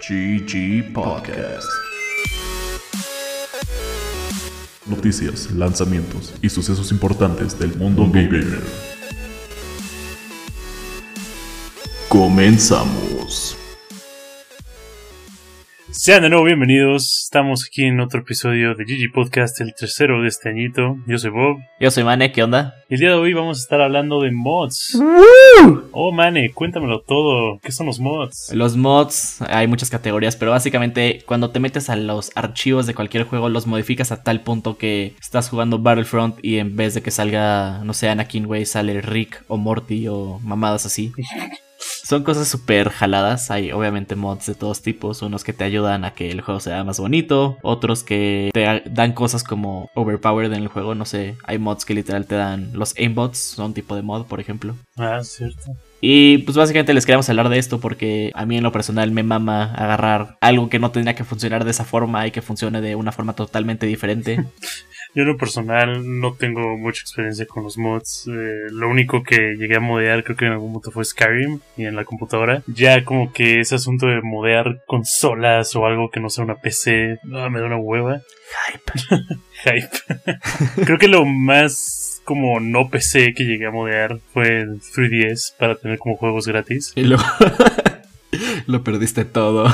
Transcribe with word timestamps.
GG 0.00 0.94
Podcast. 0.94 1.68
Noticias, 4.86 5.50
lanzamientos 5.52 6.32
y 6.40 6.48
sucesos 6.48 6.90
importantes 6.90 7.58
del 7.58 7.76
mundo 7.76 8.06
gamer. 8.10 8.62
Comenzamos. 12.08 13.59
Sean 16.02 16.22
de 16.22 16.30
nuevo 16.30 16.44
bienvenidos. 16.44 17.24
Estamos 17.24 17.66
aquí 17.66 17.84
en 17.84 18.00
otro 18.00 18.20
episodio 18.20 18.74
de 18.74 18.84
GG 18.84 19.12
Podcast, 19.12 19.60
el 19.60 19.74
tercero 19.74 20.22
de 20.22 20.28
este 20.28 20.48
añito. 20.48 20.96
Yo 21.06 21.18
soy 21.18 21.28
Bob. 21.28 21.58
Yo 21.78 21.90
soy 21.90 22.04
Mane, 22.04 22.32
¿qué 22.32 22.42
onda? 22.42 22.74
Y 22.88 22.94
el 22.94 23.00
día 23.00 23.10
de 23.10 23.16
hoy 23.16 23.34
vamos 23.34 23.58
a 23.58 23.60
estar 23.60 23.82
hablando 23.82 24.22
de 24.22 24.30
mods. 24.32 24.98
Oh, 25.92 26.10
Mane, 26.10 26.52
cuéntamelo 26.54 27.02
todo. 27.02 27.58
¿Qué 27.62 27.70
son 27.70 27.84
los 27.84 28.00
mods? 28.00 28.50
Los 28.54 28.78
mods, 28.78 29.42
hay 29.42 29.66
muchas 29.66 29.90
categorías, 29.90 30.36
pero 30.36 30.52
básicamente 30.52 31.22
cuando 31.26 31.50
te 31.50 31.60
metes 31.60 31.90
a 31.90 31.96
los 31.96 32.30
archivos 32.34 32.86
de 32.86 32.94
cualquier 32.94 33.24
juego, 33.24 33.50
los 33.50 33.66
modificas 33.66 34.10
a 34.10 34.22
tal 34.22 34.40
punto 34.40 34.78
que 34.78 35.14
estás 35.20 35.50
jugando 35.50 35.80
Battlefront 35.80 36.38
y 36.42 36.60
en 36.60 36.76
vez 36.76 36.94
de 36.94 37.02
que 37.02 37.10
salga, 37.10 37.84
no 37.84 37.92
sé, 37.92 38.08
Anakin, 38.08 38.46
güey, 38.46 38.64
sale 38.64 39.02
Rick 39.02 39.44
o 39.48 39.58
Morty 39.58 40.08
o 40.08 40.38
mamadas 40.42 40.86
así. 40.86 41.12
Son 42.10 42.24
cosas 42.24 42.48
súper 42.48 42.90
jaladas. 42.90 43.52
Hay 43.52 43.70
obviamente 43.70 44.16
mods 44.16 44.46
de 44.46 44.56
todos 44.56 44.82
tipos. 44.82 45.22
Unos 45.22 45.44
que 45.44 45.52
te 45.52 45.62
ayudan 45.62 46.04
a 46.04 46.12
que 46.12 46.32
el 46.32 46.40
juego 46.40 46.58
sea 46.58 46.82
más 46.82 46.98
bonito. 46.98 47.56
Otros 47.62 48.02
que 48.02 48.50
te 48.52 48.82
dan 48.90 49.12
cosas 49.12 49.44
como 49.44 49.88
overpowered 49.94 50.52
en 50.52 50.62
el 50.62 50.66
juego. 50.66 50.96
No 50.96 51.04
sé. 51.04 51.36
Hay 51.44 51.58
mods 51.58 51.84
que 51.84 51.94
literal 51.94 52.26
te 52.26 52.34
dan. 52.34 52.72
Los 52.72 52.96
aimbots 52.98 53.38
son 53.38 53.74
tipo 53.74 53.94
de 53.94 54.02
mod, 54.02 54.26
por 54.26 54.40
ejemplo. 54.40 54.74
Ah, 54.96 55.20
cierto. 55.22 55.70
Y 56.00 56.38
pues 56.38 56.56
básicamente 56.56 56.94
les 56.94 57.06
queríamos 57.06 57.28
hablar 57.28 57.48
de 57.48 57.60
esto 57.60 57.78
porque 57.78 58.32
a 58.34 58.44
mí 58.44 58.56
en 58.56 58.64
lo 58.64 58.72
personal 58.72 59.12
me 59.12 59.22
mama 59.22 59.72
agarrar 59.74 60.36
algo 60.40 60.68
que 60.68 60.80
no 60.80 60.90
tenía 60.90 61.14
que 61.14 61.22
funcionar 61.22 61.64
de 61.64 61.70
esa 61.70 61.84
forma 61.84 62.26
y 62.26 62.32
que 62.32 62.42
funcione 62.42 62.80
de 62.80 62.96
una 62.96 63.12
forma 63.12 63.34
totalmente 63.34 63.86
diferente. 63.86 64.44
Yo 65.14 65.22
en 65.22 65.28
lo 65.28 65.36
personal 65.36 66.20
no 66.20 66.34
tengo 66.34 66.76
mucha 66.76 67.00
experiencia 67.00 67.46
con 67.46 67.64
los 67.64 67.76
mods. 67.76 68.28
Eh, 68.28 68.70
lo 68.70 68.88
único 68.88 69.22
que 69.22 69.56
llegué 69.58 69.76
a 69.76 69.80
modear 69.80 70.22
creo 70.22 70.36
que 70.36 70.46
en 70.46 70.52
algún 70.52 70.68
momento 70.68 70.92
fue 70.92 71.04
Skyrim 71.04 71.58
y 71.76 71.84
en 71.84 71.96
la 71.96 72.04
computadora. 72.04 72.62
Ya 72.68 73.04
como 73.04 73.32
que 73.32 73.60
ese 73.60 73.74
asunto 73.74 74.06
de 74.06 74.22
modear 74.22 74.82
consolas 74.86 75.74
o 75.74 75.84
algo 75.84 76.10
que 76.10 76.20
no 76.20 76.30
sea 76.30 76.44
una 76.44 76.56
PC, 76.56 77.18
me 77.24 77.60
da 77.60 77.66
una 77.66 77.76
hueva. 77.76 78.20
Hype. 78.66 78.92
Hype. 79.64 80.84
creo 80.84 80.98
que 80.98 81.08
lo 81.08 81.24
más 81.24 82.22
como 82.24 82.60
no 82.60 82.88
PC 82.88 83.34
que 83.34 83.44
llegué 83.44 83.66
a 83.66 83.72
modear 83.72 84.20
fue 84.32 84.60
el 84.60 84.80
3DS 84.80 85.56
para 85.58 85.74
tener 85.74 85.98
como 85.98 86.16
juegos 86.16 86.46
gratis. 86.46 86.92
Y 86.94 87.02
luego 87.02 87.24
lo 88.66 88.84
perdiste 88.84 89.24
todo. 89.24 89.66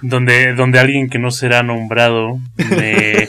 donde, 0.00 0.54
donde 0.54 0.78
alguien 0.78 1.10
que 1.10 1.18
no 1.18 1.30
será 1.30 1.62
nombrado 1.62 2.40
me 2.56 3.28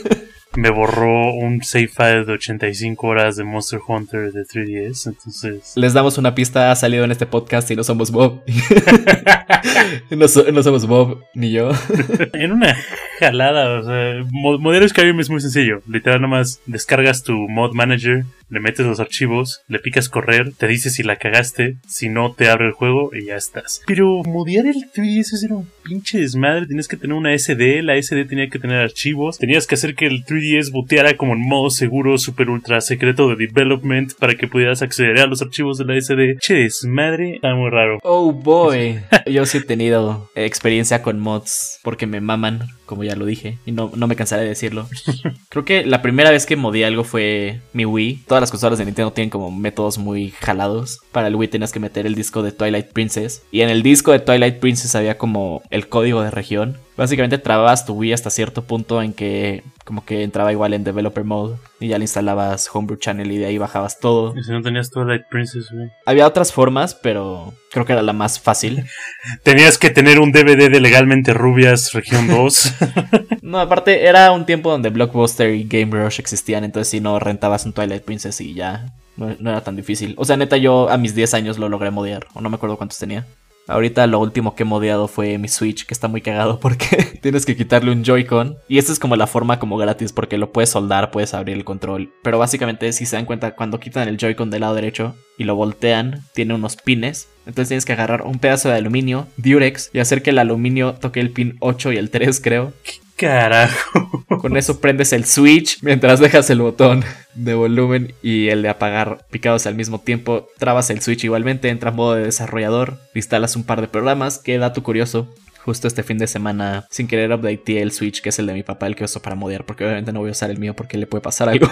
me 0.56 0.70
borró 0.70 1.32
un 1.34 1.62
save 1.62 1.88
file 1.88 2.24
de 2.24 2.32
85 2.32 3.06
horas 3.06 3.36
de 3.36 3.44
Monster 3.44 3.80
Hunter 3.86 4.32
de 4.32 4.42
3DS. 4.42 5.08
Entonces. 5.08 5.72
Les 5.76 5.92
damos 5.92 6.18
una 6.18 6.34
pista, 6.34 6.70
ha 6.70 6.76
salido 6.76 7.04
en 7.04 7.10
este 7.10 7.26
podcast 7.26 7.70
y 7.70 7.76
no 7.76 7.84
somos 7.84 8.10
Bob. 8.10 8.42
no, 10.10 10.28
somos 10.28 10.86
Bob 10.86 11.24
ni 11.34 11.52
yo. 11.52 11.70
en 12.32 12.52
una 12.52 12.76
jalada, 13.18 13.80
o 13.80 13.82
sea, 13.84 14.24
modelo 14.30 14.88
Skyrim 14.88 15.20
es 15.20 15.30
muy 15.30 15.40
sencillo. 15.40 15.82
Literal, 15.88 16.20
nomás 16.20 16.60
descargas 16.66 17.22
tu 17.22 17.32
mod 17.32 17.72
manager, 17.72 18.24
le 18.48 18.60
metes 18.60 18.86
los 18.86 19.00
archivos, 19.00 19.62
le 19.68 19.78
picas 19.78 20.08
correr, 20.08 20.52
te 20.56 20.66
dice 20.66 20.90
si 20.90 21.02
la 21.02 21.16
cagaste, 21.16 21.76
si 21.86 22.08
no 22.08 22.32
te 22.32 22.48
abre 22.48 22.66
el 22.66 22.72
juego 22.72 23.10
y 23.14 23.26
ya 23.26 23.36
estás. 23.36 23.82
Pero 23.86 24.22
modear 24.24 24.66
el 24.66 24.90
3DS 24.92 25.44
era 25.44 25.56
un 25.56 25.68
pinche 25.82 26.18
desmadre, 26.18 26.66
tienes 26.66 26.88
que 26.88 26.96
tener 26.96 27.16
una 27.16 27.36
SD, 27.36 27.82
la 27.82 28.00
SD 28.00 28.24
tenía 28.24 28.48
que 28.48 28.58
tener 28.58 28.78
archivos, 28.78 29.38
tenías 29.38 29.66
que 29.66 29.74
hacer 29.74 29.94
que 29.94 30.06
el 30.06 30.24
3DS 30.24 30.72
boteara 30.72 31.16
como 31.16 31.34
en 31.34 31.40
modo 31.40 31.70
seguro, 31.70 32.18
super 32.18 32.48
ultra 32.50 32.80
secreto 32.80 33.28
de 33.28 33.46
development 33.46 34.14
para 34.14 34.34
que 34.34 34.48
pudieras 34.48 34.82
acceder 34.82 35.20
a 35.20 35.26
los 35.26 35.42
archivos 35.42 35.78
de 35.78 35.84
la 35.84 36.00
SD. 36.00 36.38
Che 36.40 36.54
desmadre, 36.54 37.36
está 37.36 37.54
muy 37.54 37.70
raro. 37.70 37.98
Oh 38.02 38.32
boy, 38.32 39.00
yo 39.26 39.46
sí 39.46 39.58
he 39.58 39.62
tenido 39.62 40.30
experiencia 40.34 41.02
con 41.02 41.20
mods 41.20 41.80
porque 41.82 42.06
me 42.06 42.20
maman 42.20 42.68
como 42.86 43.04
ya 43.04 43.16
lo 43.16 43.26
dije, 43.26 43.58
y 43.64 43.72
no, 43.72 43.90
no 43.94 44.06
me 44.06 44.16
cansaré 44.16 44.42
de 44.42 44.50
decirlo. 44.50 44.88
Creo 45.48 45.64
que 45.64 45.84
la 45.84 46.02
primera 46.02 46.30
vez 46.30 46.46
que 46.46 46.56
modé 46.56 46.84
algo 46.84 47.04
fue 47.04 47.60
mi 47.72 47.84
Wii. 47.84 48.24
Todas 48.34 48.42
las 48.42 48.50
consolas 48.50 48.80
de 48.80 48.84
Nintendo 48.84 49.12
tienen 49.12 49.30
como 49.30 49.52
métodos 49.52 49.96
muy 49.96 50.32
jalados. 50.32 50.98
Para 51.12 51.28
el 51.28 51.36
Wii 51.36 51.46
tenías 51.46 51.70
que 51.70 51.78
meter 51.78 52.04
el 52.04 52.16
disco 52.16 52.42
de 52.42 52.50
Twilight 52.50 52.88
Princess. 52.88 53.44
Y 53.52 53.60
en 53.60 53.68
el 53.68 53.84
disco 53.84 54.10
de 54.10 54.18
Twilight 54.18 54.58
Princess 54.58 54.96
había 54.96 55.18
como 55.18 55.62
el 55.70 55.88
código 55.88 56.20
de 56.20 56.32
región. 56.32 56.76
Básicamente 56.96 57.38
trababas 57.38 57.84
tu 57.84 57.94
Wii 57.94 58.12
hasta 58.12 58.30
cierto 58.30 58.62
punto 58.62 59.02
en 59.02 59.12
que 59.12 59.64
como 59.84 60.04
que 60.04 60.22
entraba 60.22 60.52
igual 60.52 60.74
en 60.74 60.84
developer 60.84 61.24
mode 61.24 61.56
y 61.80 61.88
ya 61.88 61.98
le 61.98 62.04
instalabas 62.04 62.70
Homebrew 62.72 62.98
Channel 62.98 63.30
y 63.30 63.38
de 63.38 63.46
ahí 63.46 63.58
bajabas 63.58 63.98
todo. 63.98 64.34
Y 64.36 64.42
si 64.44 64.52
no 64.52 64.62
tenías 64.62 64.90
Twilight 64.90 65.24
Princess, 65.28 65.70
güey. 65.72 65.88
Había 66.06 66.26
otras 66.26 66.52
formas, 66.52 66.94
pero 66.94 67.52
creo 67.72 67.84
que 67.84 67.92
era 67.92 68.02
la 68.02 68.12
más 68.12 68.40
fácil. 68.40 68.84
tenías 69.42 69.76
que 69.76 69.90
tener 69.90 70.20
un 70.20 70.32
DVD 70.32 70.70
de 70.70 70.80
legalmente 70.80 71.34
rubias 71.34 71.92
región 71.92 72.28
2. 72.28 72.74
no, 73.42 73.58
aparte 73.58 74.06
era 74.06 74.30
un 74.32 74.46
tiempo 74.46 74.70
donde 74.70 74.90
Blockbuster 74.90 75.54
y 75.54 75.64
Game 75.64 75.90
Rush 75.92 76.20
existían, 76.20 76.64
entonces 76.64 76.88
si 76.88 77.00
no 77.00 77.18
rentabas 77.18 77.66
un 77.66 77.72
Twilight 77.72 78.04
Princess 78.04 78.40
y 78.40 78.54
ya 78.54 78.92
no, 79.16 79.34
no, 79.38 79.50
era 79.50 79.62
tan 79.62 79.76
difícil. 79.76 80.14
O 80.16 80.24
sea, 80.24 80.36
neta 80.36 80.56
yo 80.56 80.88
a 80.88 80.96
mis 80.96 81.14
10 81.14 81.34
años 81.34 81.58
lo 81.58 81.68
logré 81.68 81.90
modear, 81.90 82.26
o 82.34 82.40
no 82.40 82.50
me 82.50 82.56
acuerdo 82.56 82.76
cuántos 82.76 82.98
tenía. 82.98 83.26
Ahorita 83.66 84.06
lo 84.06 84.20
último 84.20 84.54
que 84.54 84.62
he 84.62 84.66
modeado 84.66 85.08
fue 85.08 85.38
mi 85.38 85.48
Switch, 85.48 85.86
que 85.86 85.94
está 85.94 86.08
muy 86.08 86.20
cagado 86.20 86.60
porque 86.60 87.18
tienes 87.22 87.46
que 87.46 87.56
quitarle 87.56 87.92
un 87.92 88.04
Joy-Con. 88.04 88.56
Y 88.68 88.78
esta 88.78 88.92
es 88.92 88.98
como 88.98 89.16
la 89.16 89.26
forma 89.26 89.58
como 89.58 89.76
gratis, 89.76 90.12
porque 90.12 90.38
lo 90.38 90.52
puedes 90.52 90.70
soldar, 90.70 91.10
puedes 91.10 91.34
abrir 91.34 91.56
el 91.56 91.64
control. 91.64 92.12
Pero 92.22 92.38
básicamente, 92.38 92.92
si 92.92 93.06
se 93.06 93.16
dan 93.16 93.24
cuenta, 93.24 93.54
cuando 93.54 93.80
quitan 93.80 94.08
el 94.08 94.18
Joy-Con 94.18 94.50
del 94.50 94.60
lado 94.60 94.74
derecho 94.74 95.14
y 95.38 95.44
lo 95.44 95.56
voltean, 95.56 96.22
tiene 96.34 96.54
unos 96.54 96.76
pines. 96.76 97.28
Entonces 97.46 97.68
tienes 97.68 97.84
que 97.84 97.92
agarrar 97.92 98.22
un 98.22 98.38
pedazo 98.38 98.68
de 98.68 98.76
aluminio, 98.76 99.26
Durex, 99.36 99.90
y 99.92 99.98
hacer 99.98 100.22
que 100.22 100.30
el 100.30 100.38
aluminio 100.38 100.94
toque 100.94 101.20
el 101.20 101.30
pin 101.30 101.56
8 101.60 101.92
y 101.92 101.96
el 101.96 102.10
3, 102.10 102.40
creo. 102.40 102.72
Carajo. 103.16 104.24
Con 104.40 104.56
eso 104.56 104.80
prendes 104.80 105.12
el 105.12 105.24
switch 105.24 105.78
mientras 105.82 106.20
dejas 106.20 106.50
el 106.50 106.60
botón 106.60 107.04
de 107.34 107.54
volumen 107.54 108.14
y 108.22 108.48
el 108.48 108.62
de 108.62 108.68
apagar 108.68 109.24
picados 109.30 109.66
al 109.66 109.74
mismo 109.74 110.00
tiempo. 110.00 110.48
Trabas 110.58 110.90
el 110.90 111.00
switch 111.00 111.24
igualmente, 111.24 111.68
entra 111.68 111.90
en 111.90 111.96
modo 111.96 112.14
de 112.14 112.24
desarrollador, 112.24 112.98
instalas 113.14 113.56
un 113.56 113.64
par 113.64 113.80
de 113.80 113.88
programas. 113.88 114.38
Qué 114.38 114.58
dato 114.58 114.82
curioso. 114.82 115.32
Justo 115.64 115.88
este 115.88 116.02
fin 116.02 116.18
de 116.18 116.26
semana, 116.26 116.86
sin 116.90 117.08
querer, 117.08 117.32
updateé 117.32 117.80
el 117.80 117.90
Switch, 117.90 118.20
que 118.20 118.28
es 118.28 118.38
el 118.38 118.46
de 118.46 118.52
mi 118.52 118.62
papá, 118.62 118.86
el 118.86 118.96
que 118.96 119.04
uso 119.04 119.22
para 119.22 119.34
modear, 119.34 119.64
porque 119.64 119.84
obviamente 119.84 120.12
no 120.12 120.20
voy 120.20 120.28
a 120.28 120.32
usar 120.32 120.50
el 120.50 120.58
mío 120.58 120.76
porque 120.76 120.98
le 120.98 121.06
puede 121.06 121.22
pasar 121.22 121.48
algo. 121.48 121.70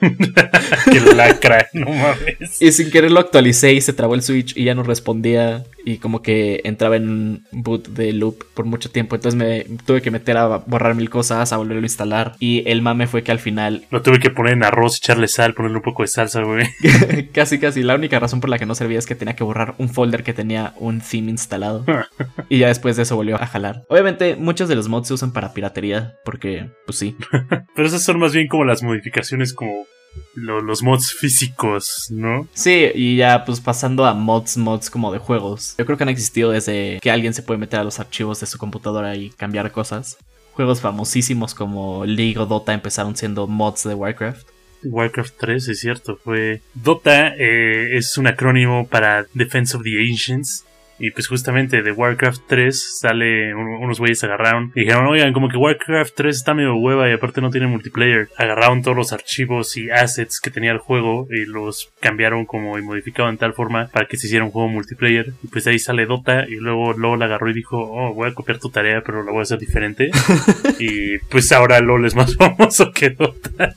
que 0.00 1.14
lacra, 1.14 1.68
no 1.72 1.86
mames. 1.86 2.60
Y 2.60 2.72
sin 2.72 2.90
querer 2.90 3.12
lo 3.12 3.20
actualicé 3.20 3.74
y 3.74 3.80
se 3.80 3.92
trabó 3.92 4.16
el 4.16 4.22
Switch 4.22 4.56
y 4.56 4.64
ya 4.64 4.74
no 4.74 4.82
respondía 4.82 5.62
y 5.84 5.98
como 5.98 6.22
que 6.22 6.60
entraba 6.64 6.96
en 6.96 7.44
boot 7.52 7.88
de 7.88 8.12
loop 8.12 8.44
por 8.54 8.64
mucho 8.64 8.90
tiempo. 8.90 9.16
Entonces 9.16 9.38
me 9.38 9.64
tuve 9.84 10.02
que 10.02 10.10
meter 10.10 10.36
a 10.36 10.58
borrar 10.58 10.94
mil 10.94 11.10
cosas, 11.10 11.52
a 11.52 11.56
volverlo 11.56 11.82
a 11.82 11.86
instalar. 11.86 12.34
Y 12.38 12.68
el 12.68 12.82
mame 12.82 13.06
fue 13.06 13.22
que 13.22 13.32
al 13.32 13.38
final. 13.38 13.86
Lo 13.90 14.02
tuve 14.02 14.18
que 14.18 14.30
poner 14.30 14.54
en 14.54 14.64
arroz, 14.64 14.98
echarle 14.98 15.28
sal, 15.28 15.54
ponerle 15.54 15.78
un 15.78 15.82
poco 15.82 16.02
de 16.02 16.08
salsa, 16.08 16.42
güey. 16.42 16.66
casi, 17.32 17.58
casi. 17.58 17.82
La 17.82 17.94
única 17.94 18.18
razón 18.18 18.40
por 18.40 18.50
la 18.50 18.58
que 18.58 18.66
no 18.66 18.74
servía 18.74 18.98
es 18.98 19.06
que 19.06 19.14
tenía 19.14 19.36
que 19.36 19.44
borrar 19.44 19.74
un 19.78 19.88
folder 19.88 20.22
que 20.22 20.34
tenía 20.34 20.74
un 20.78 21.00
theme 21.00 21.30
instalado. 21.30 21.84
y 22.48 22.58
ya 22.58 22.68
después 22.68 22.96
de 22.96 23.02
eso 23.02 23.16
volvió 23.16 23.40
a 23.40 23.46
jalar. 23.46 23.84
Obviamente, 23.88 24.36
muchos 24.36 24.68
de 24.68 24.76
los 24.76 24.88
mods 24.88 25.08
se 25.08 25.14
usan 25.14 25.32
para 25.32 25.54
piratería, 25.54 26.14
porque, 26.24 26.70
pues 26.86 26.98
sí. 26.98 27.16
Pero 27.74 27.88
esas 27.88 28.02
son 28.02 28.18
más 28.18 28.32
bien 28.32 28.48
como 28.48 28.64
las 28.64 28.82
modificaciones 28.82 29.54
como 29.54 29.86
los 30.34 30.82
mods 30.82 31.12
físicos, 31.12 32.08
¿no? 32.10 32.46
Sí, 32.52 32.90
y 32.94 33.16
ya 33.16 33.44
pues 33.44 33.60
pasando 33.60 34.04
a 34.04 34.14
mods, 34.14 34.56
mods 34.56 34.90
como 34.90 35.12
de 35.12 35.18
juegos. 35.18 35.74
Yo 35.78 35.86
creo 35.86 35.96
que 35.96 36.04
han 36.04 36.08
existido 36.08 36.50
desde 36.50 36.98
que 37.00 37.10
alguien 37.10 37.34
se 37.34 37.42
puede 37.42 37.58
meter 37.58 37.80
a 37.80 37.84
los 37.84 38.00
archivos 38.00 38.40
de 38.40 38.46
su 38.46 38.58
computadora 38.58 39.16
y 39.16 39.30
cambiar 39.30 39.70
cosas. 39.72 40.16
Juegos 40.52 40.80
famosísimos 40.80 41.54
como 41.54 42.04
League 42.04 42.38
o 42.38 42.46
Dota 42.46 42.72
empezaron 42.72 43.16
siendo 43.16 43.46
mods 43.46 43.84
de 43.84 43.94
Warcraft. 43.94 44.48
Warcraft 44.84 45.34
3, 45.38 45.68
es 45.68 45.80
cierto, 45.80 46.16
fue... 46.22 46.62
Dota 46.74 47.34
eh, 47.36 47.96
es 47.96 48.16
un 48.16 48.26
acrónimo 48.26 48.86
para 48.86 49.26
Defense 49.34 49.76
of 49.76 49.82
the 49.82 49.90
Ancients, 50.10 50.64
y 50.98 51.10
pues 51.10 51.28
justamente 51.28 51.82
de 51.82 51.92
Warcraft 51.92 52.42
3 52.46 52.98
sale 53.00 53.54
unos 53.54 53.98
güeyes 53.98 54.22
agarraron 54.24 54.72
y 54.74 54.80
dijeron, 54.80 55.06
oigan, 55.06 55.32
como 55.32 55.48
que 55.48 55.56
Warcraft 55.56 56.14
3 56.14 56.36
está 56.36 56.54
medio 56.54 56.76
hueva 56.76 57.08
y 57.08 57.12
aparte 57.12 57.40
no 57.40 57.50
tiene 57.50 57.66
multiplayer. 57.66 58.28
Agarraron 58.36 58.82
todos 58.82 58.96
los 58.96 59.12
archivos 59.12 59.76
y 59.76 59.90
assets 59.90 60.40
que 60.40 60.50
tenía 60.50 60.72
el 60.72 60.78
juego 60.78 61.26
y 61.30 61.44
los 61.46 61.92
cambiaron 62.00 62.46
como 62.46 62.78
y 62.78 62.82
modificaron 62.82 63.34
de 63.34 63.38
tal 63.38 63.54
forma 63.54 63.88
para 63.88 64.06
que 64.06 64.16
se 64.16 64.26
hiciera 64.26 64.44
un 64.44 64.50
juego 64.50 64.68
multiplayer. 64.68 65.32
Y 65.42 65.48
pues 65.48 65.66
ahí 65.66 65.78
sale 65.78 66.06
Dota 66.06 66.46
y 66.48 66.56
luego 66.56 66.92
LOL 66.92 67.22
agarró 67.22 67.50
y 67.50 67.54
dijo, 67.54 67.78
oh, 67.78 68.14
voy 68.14 68.28
a 68.28 68.34
copiar 68.34 68.58
tu 68.58 68.70
tarea 68.70 69.02
pero 69.04 69.22
la 69.22 69.30
voy 69.30 69.40
a 69.40 69.42
hacer 69.42 69.58
diferente. 69.58 70.10
y 70.78 71.18
pues 71.30 71.52
ahora 71.52 71.80
LOL 71.80 72.06
es 72.06 72.14
más 72.14 72.36
famoso 72.36 72.92
que 72.92 73.10
Dota. 73.10 73.74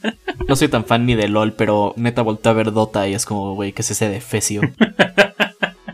no 0.48 0.56
soy 0.56 0.68
tan 0.68 0.86
fan 0.86 1.06
ni 1.06 1.16
de 1.16 1.28
LOL, 1.28 1.54
pero 1.54 1.94
neta 1.98 2.22
volteé 2.22 2.52
a 2.52 2.56
ver 2.56 2.72
Dota 2.72 3.08
y 3.08 3.14
es 3.14 3.26
como, 3.26 3.56
güey, 3.56 3.74
¿qué 3.74 3.82
es 3.82 3.92
ese 3.92 4.10
de 4.10 4.22
Fecio? 4.22 4.62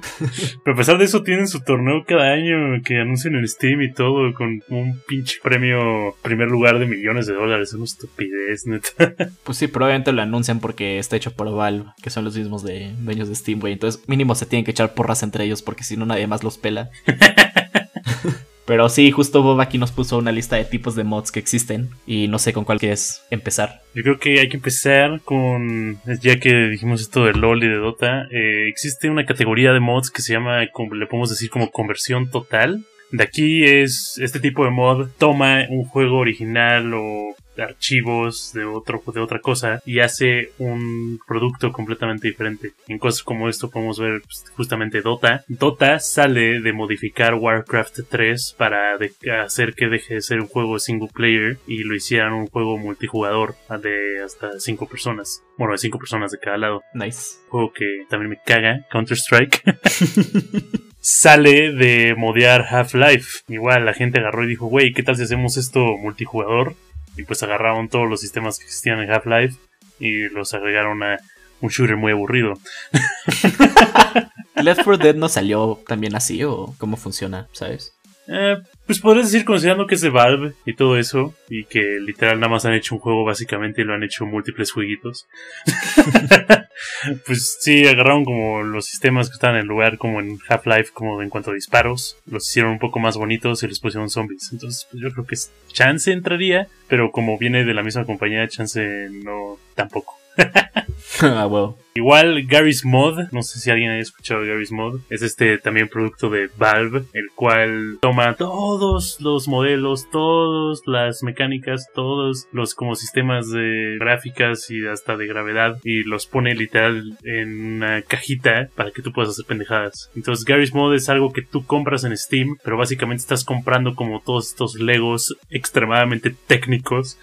Pero 0.64 0.74
a 0.74 0.78
pesar 0.78 0.98
de 0.98 1.06
eso 1.06 1.24
tienen 1.24 1.48
su 1.48 1.62
torneo 1.62 2.04
cada 2.06 2.32
año 2.32 2.82
que 2.84 3.00
anuncian 3.00 3.36
en 3.36 3.48
Steam 3.48 3.82
y 3.82 3.94
todo 3.94 4.34
con 4.34 4.64
un 4.70 5.02
pinche 5.08 5.38
premio 5.42 6.16
primer 6.22 6.50
lugar 6.50 6.80
de 6.80 6.86
millones 6.86 7.28
de 7.28 7.34
dólares. 7.34 7.70
Es 7.70 7.76
una 7.76 7.86
estupidez, 7.86 8.66
neta. 8.66 8.90
Pues 9.44 9.58
sí, 9.58 9.68
probablemente 9.68 10.12
lo 10.12 10.22
anuncian 10.22 10.60
porque 10.60 11.00
está 11.00 11.16
hecho 11.16 11.32
por 11.32 11.54
Valve, 11.54 11.86
que 12.02 12.10
son 12.10 12.26
los 12.26 12.38
mismos 12.38 12.64
de 12.64 12.94
dueños 13.00 13.30
de 13.30 13.36
Steam, 13.36 13.60
güey. 13.60 13.74
Entonces 13.74 14.04
mínimo 14.08 14.36
se 14.36 14.46
tienen 14.46 14.66
que 14.66 14.72
echar 14.72 14.94
porras 14.94 15.24
entre 15.24 15.46
ellos 15.46 15.62
porque 15.62 15.84
si 15.84 15.96
no 15.96 16.06
nadie 16.06 16.28
más 16.28 16.44
los 16.44 16.58
pela. 16.58 16.90
Pero 18.68 18.90
sí, 18.90 19.12
justo 19.12 19.42
Bob 19.42 19.62
aquí 19.62 19.78
nos 19.78 19.94
puso 19.94 20.18
una 20.18 20.34
lista 20.34 20.58
de 20.58 20.66
tipos 20.66 20.94
de 20.94 21.06
mods 21.06 21.32
que 21.32 21.40
existen 21.40 21.90
y 22.06 22.28
no 22.28 22.38
sé 22.38 22.52
con 22.52 22.66
cuál 22.66 22.80
quieres 22.80 23.24
empezar. 23.32 23.82
Yo 23.96 24.04
creo 24.04 24.20
que 24.20 24.42
hay 24.42 24.50
que 24.50 24.58
empezar 24.58 25.22
con, 25.22 26.02
ya 26.22 26.38
que 26.38 26.54
dijimos 26.68 27.00
esto 27.00 27.24
de 27.24 27.32
LOL 27.32 27.64
y 27.64 27.70
de 27.70 27.78
Dota, 27.78 28.28
eh, 28.30 28.68
existe 28.68 29.10
una 29.10 29.26
categoría 29.26 29.72
de 29.72 29.80
mods 29.80 30.12
que 30.12 30.22
se 30.22 30.34
llama, 30.34 30.68
como 30.74 30.96
le 30.96 31.08
podemos 31.08 31.30
decir 31.30 31.50
como 31.50 31.72
conversión 31.72 32.30
total. 32.30 32.84
De 33.10 33.24
aquí 33.24 33.64
es 33.64 34.20
este 34.22 34.42
tipo 34.42 34.66
de 34.66 34.72
mod 34.72 35.08
toma 35.18 35.64
un 35.70 35.86
juego 35.86 36.18
original 36.18 36.94
o 36.94 37.36
archivos 37.62 38.52
de 38.54 38.66
otro 38.66 39.02
de 39.14 39.20
otra 39.20 39.40
cosa 39.40 39.82
y 39.86 40.00
hace 40.00 40.52
un 40.58 41.20
producto 41.28 41.72
completamente 41.72 42.28
diferente. 42.28 42.74
En 42.88 43.00
cosas 43.00 43.24
como 43.24 43.50
esto 43.50 43.70
podemos 43.70 44.00
ver 44.00 44.22
pues, 44.22 44.46
justamente 44.56 45.02
Dota. 45.02 45.44
Dota 45.48 46.00
sale 46.00 46.62
de 46.62 46.74
modificar 46.74 47.36
Warcraft 47.36 48.00
3 48.10 48.56
para 48.58 48.98
hacer 49.44 49.74
que 49.74 49.88
deje 49.88 50.16
de 50.16 50.22
ser 50.22 50.42
un 50.42 50.48
juego 50.48 50.80
single 50.80 51.10
player 51.14 51.58
y 51.68 51.84
lo 51.84 51.96
hicieran 51.96 52.34
un 52.34 52.48
juego 52.48 52.78
multijugador 52.78 53.56
de 53.82 54.22
hasta 54.24 54.60
5 54.60 54.88
personas. 54.88 55.44
Bueno, 55.58 55.74
de 55.74 55.80
5 55.80 55.98
personas 55.98 56.32
de 56.32 56.40
cada 56.40 56.58
lado. 56.58 56.84
Nice. 56.94 57.38
Juego 57.50 57.72
que 57.74 58.06
también 58.10 58.30
me 58.30 58.40
caga, 58.46 58.86
Counter 58.92 59.18
Strike. 59.18 59.64
sale 61.00 61.72
de 61.72 62.16
modear 62.18 62.66
Half-Life. 62.70 63.44
Igual 63.48 63.86
la 63.86 63.94
gente 63.94 64.20
agarró 64.20 64.44
y 64.44 64.48
dijo, 64.48 64.68
wey, 64.68 64.92
¿qué 64.92 65.04
tal 65.04 65.16
si 65.16 65.24
hacemos 65.24 65.56
esto 65.56 65.98
multijugador? 65.98 66.76
Y 67.18 67.24
pues 67.24 67.44
agarraron 67.44 67.90
todos 67.90 68.10
los 68.10 68.22
sistemas 68.22 68.60
que 68.60 68.66
existían 68.66 69.00
en 69.00 69.12
Half-Life 69.12 69.58
y 70.00 70.30
los 70.30 70.54
agregaron 70.54 71.04
a 71.04 71.20
un 71.62 71.70
shooter 71.70 71.98
muy 71.98 72.12
aburrido. 72.12 72.54
¿Left 74.56 74.84
4 74.84 74.98
Dead 74.98 75.16
no 75.16 75.30
salió 75.30 75.80
también 75.88 76.16
así 76.16 76.44
o 76.44 76.74
cómo 76.78 76.98
funciona, 76.98 77.48
sabes? 77.52 77.94
Eh, 78.30 78.58
pues 78.86 79.00
podrías 79.00 79.32
decir 79.32 79.46
considerando 79.46 79.88
que 79.88 79.96
es 79.96 80.02
de 80.02 80.10
Valve 80.10 80.54
y 80.66 80.76
todo 80.76 80.98
eso, 80.98 81.34
y 81.50 81.64
que 81.66 82.00
literal 82.02 82.40
nada 82.40 82.52
más 82.52 82.66
han 82.66 82.74
hecho 82.74 82.96
un 82.96 83.02
juego 83.02 83.24
básicamente 83.24 83.82
y 83.82 83.86
lo 83.86 83.94
han 83.94 84.04
hecho 84.04 84.26
múltiples 84.26 84.72
jueguitos. 84.72 85.28
pues 87.26 87.58
sí, 87.62 87.88
agarraron 87.88 88.26
como 88.26 88.64
los 88.64 88.86
sistemas 88.86 89.30
que 89.30 89.34
están 89.34 89.56
en 89.56 89.68
lugar, 89.68 89.98
como 89.98 90.20
en 90.20 90.40
Half-Life, 90.48 90.92
como 90.94 91.22
en 91.22 91.30
cuanto 91.30 91.52
a 91.52 91.54
disparos, 91.54 92.18
los 92.26 92.48
hicieron 92.48 92.74
un 92.74 92.80
poco 92.80 93.00
más 93.00 93.18
bonitos 93.18 93.64
y 93.64 93.68
les 93.68 93.80
pusieron 93.80 94.10
zombies. 94.10 94.50
Entonces, 94.52 94.88
pues 94.92 95.02
yo 95.02 95.12
creo 95.12 95.26
que 95.26 95.38
Chance 95.72 96.12
entraría, 96.12 96.68
pero 96.88 97.12
como 97.12 97.38
viene 97.38 97.64
de 97.64 97.74
la 97.74 97.84
misma 97.84 98.06
compañía, 98.06 98.48
Chance 98.48 99.10
no 99.12 99.58
tampoco. 99.76 100.18
ah, 101.22 101.48
well. 101.48 101.76
Igual 101.98 102.46
Gary's 102.46 102.86
Mod, 102.86 103.32
no 103.32 103.42
sé 103.42 103.60
si 103.60 103.72
alguien 103.72 103.90
haya 103.90 104.04
escuchado 104.04 104.42
Gary's 104.42 104.72
Mod, 104.72 105.00
es 105.10 105.24
este 105.24 105.58
también 105.58 105.88
producto 105.88 106.30
de 106.30 106.48
Valve, 106.56 107.06
el 107.14 107.32
cual 107.34 107.98
toma 108.00 108.36
todos 108.36 109.20
los 109.20 109.48
modelos, 109.48 110.08
todas 110.12 110.82
las 110.86 111.24
mecánicas, 111.24 111.88
todos 111.96 112.48
los 112.52 112.76
como 112.76 112.94
sistemas 112.94 113.50
de 113.50 113.98
gráficas 114.00 114.70
y 114.70 114.86
hasta 114.86 115.18
de 115.18 115.26
gravedad 115.26 115.80
y 115.84 116.04
los 116.04 116.28
pone 116.28 116.54
literal 116.54 117.18
en 117.24 117.78
una 117.78 118.04
cajita 118.04 118.70
para 118.76 118.92
que 118.92 119.02
tú 119.02 119.12
puedas 119.12 119.32
hacer 119.32 119.46
pendejadas. 119.46 120.12
Entonces 120.16 120.46
Gary's 120.46 120.76
Mod 120.76 120.94
es 120.94 121.10
algo 121.10 121.34
que 121.34 121.42
tú 121.42 121.66
compras 121.66 122.04
en 122.04 122.16
Steam, 122.16 122.58
pero 122.64 122.78
básicamente 122.78 123.22
estás 123.22 123.44
comprando 123.44 123.96
como 123.96 124.22
todos 124.22 124.50
estos 124.50 124.76
Legos 124.76 125.36
extremadamente 125.50 126.36
técnicos. 126.46 127.18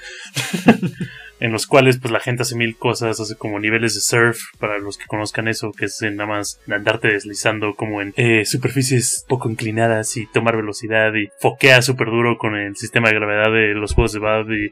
en 1.41 1.53
los 1.53 1.67
cuales 1.67 1.99
pues 1.99 2.13
la 2.13 2.21
gente 2.21 2.43
hace 2.43 2.57
mil 2.57 2.77
cosas, 2.77 3.21
hace 3.21 3.37
como 3.37 3.59
niveles 3.59 3.95
de 3.95 4.01
surf, 4.01 4.39
para 4.59 4.79
los 4.79 4.99
que 4.99 5.07
conozcan 5.07 5.49
eso, 5.49 5.73
que 5.73 5.87
es 5.87 6.01
nada 6.03 6.27
más 6.27 6.61
andarte 6.69 7.09
deslizando 7.09 7.75
como 7.75 8.01
en 8.01 8.13
eh, 8.17 8.45
superficies 8.45 9.25
poco 9.29 9.51
inclinadas 9.51 10.17
y 10.17 10.27
tomar 10.27 10.57
velocidad 10.57 11.15
y 11.15 11.29
foquea 11.41 11.83
súper 11.83 12.09
duro 12.09 12.39
con 12.39 12.57
el 12.57 12.77
sistema 12.77 13.09
de 13.09 13.15
gravedad 13.15 13.53
de 13.53 13.75
los 13.75 13.95
juegos 13.95 14.13
de 14.13 14.19
Valve 14.21 14.67
y 14.67 14.71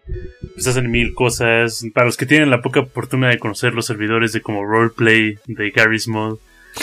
pues 0.54 0.66
hacen 0.66 0.90
mil 0.90 1.14
cosas. 1.14 1.84
Para 1.94 2.06
los 2.06 2.16
que 2.16 2.26
tienen 2.26 2.50
la 2.50 2.62
poca 2.62 2.84
fortuna 2.84 3.28
de 3.28 3.38
conocer 3.38 3.74
los 3.74 3.86
servidores 3.86 4.32
de 4.32 4.42
como 4.42 4.64
roleplay 4.64 5.38
de 5.46 5.70
Garry's 5.70 6.08
Mod, 6.08 6.38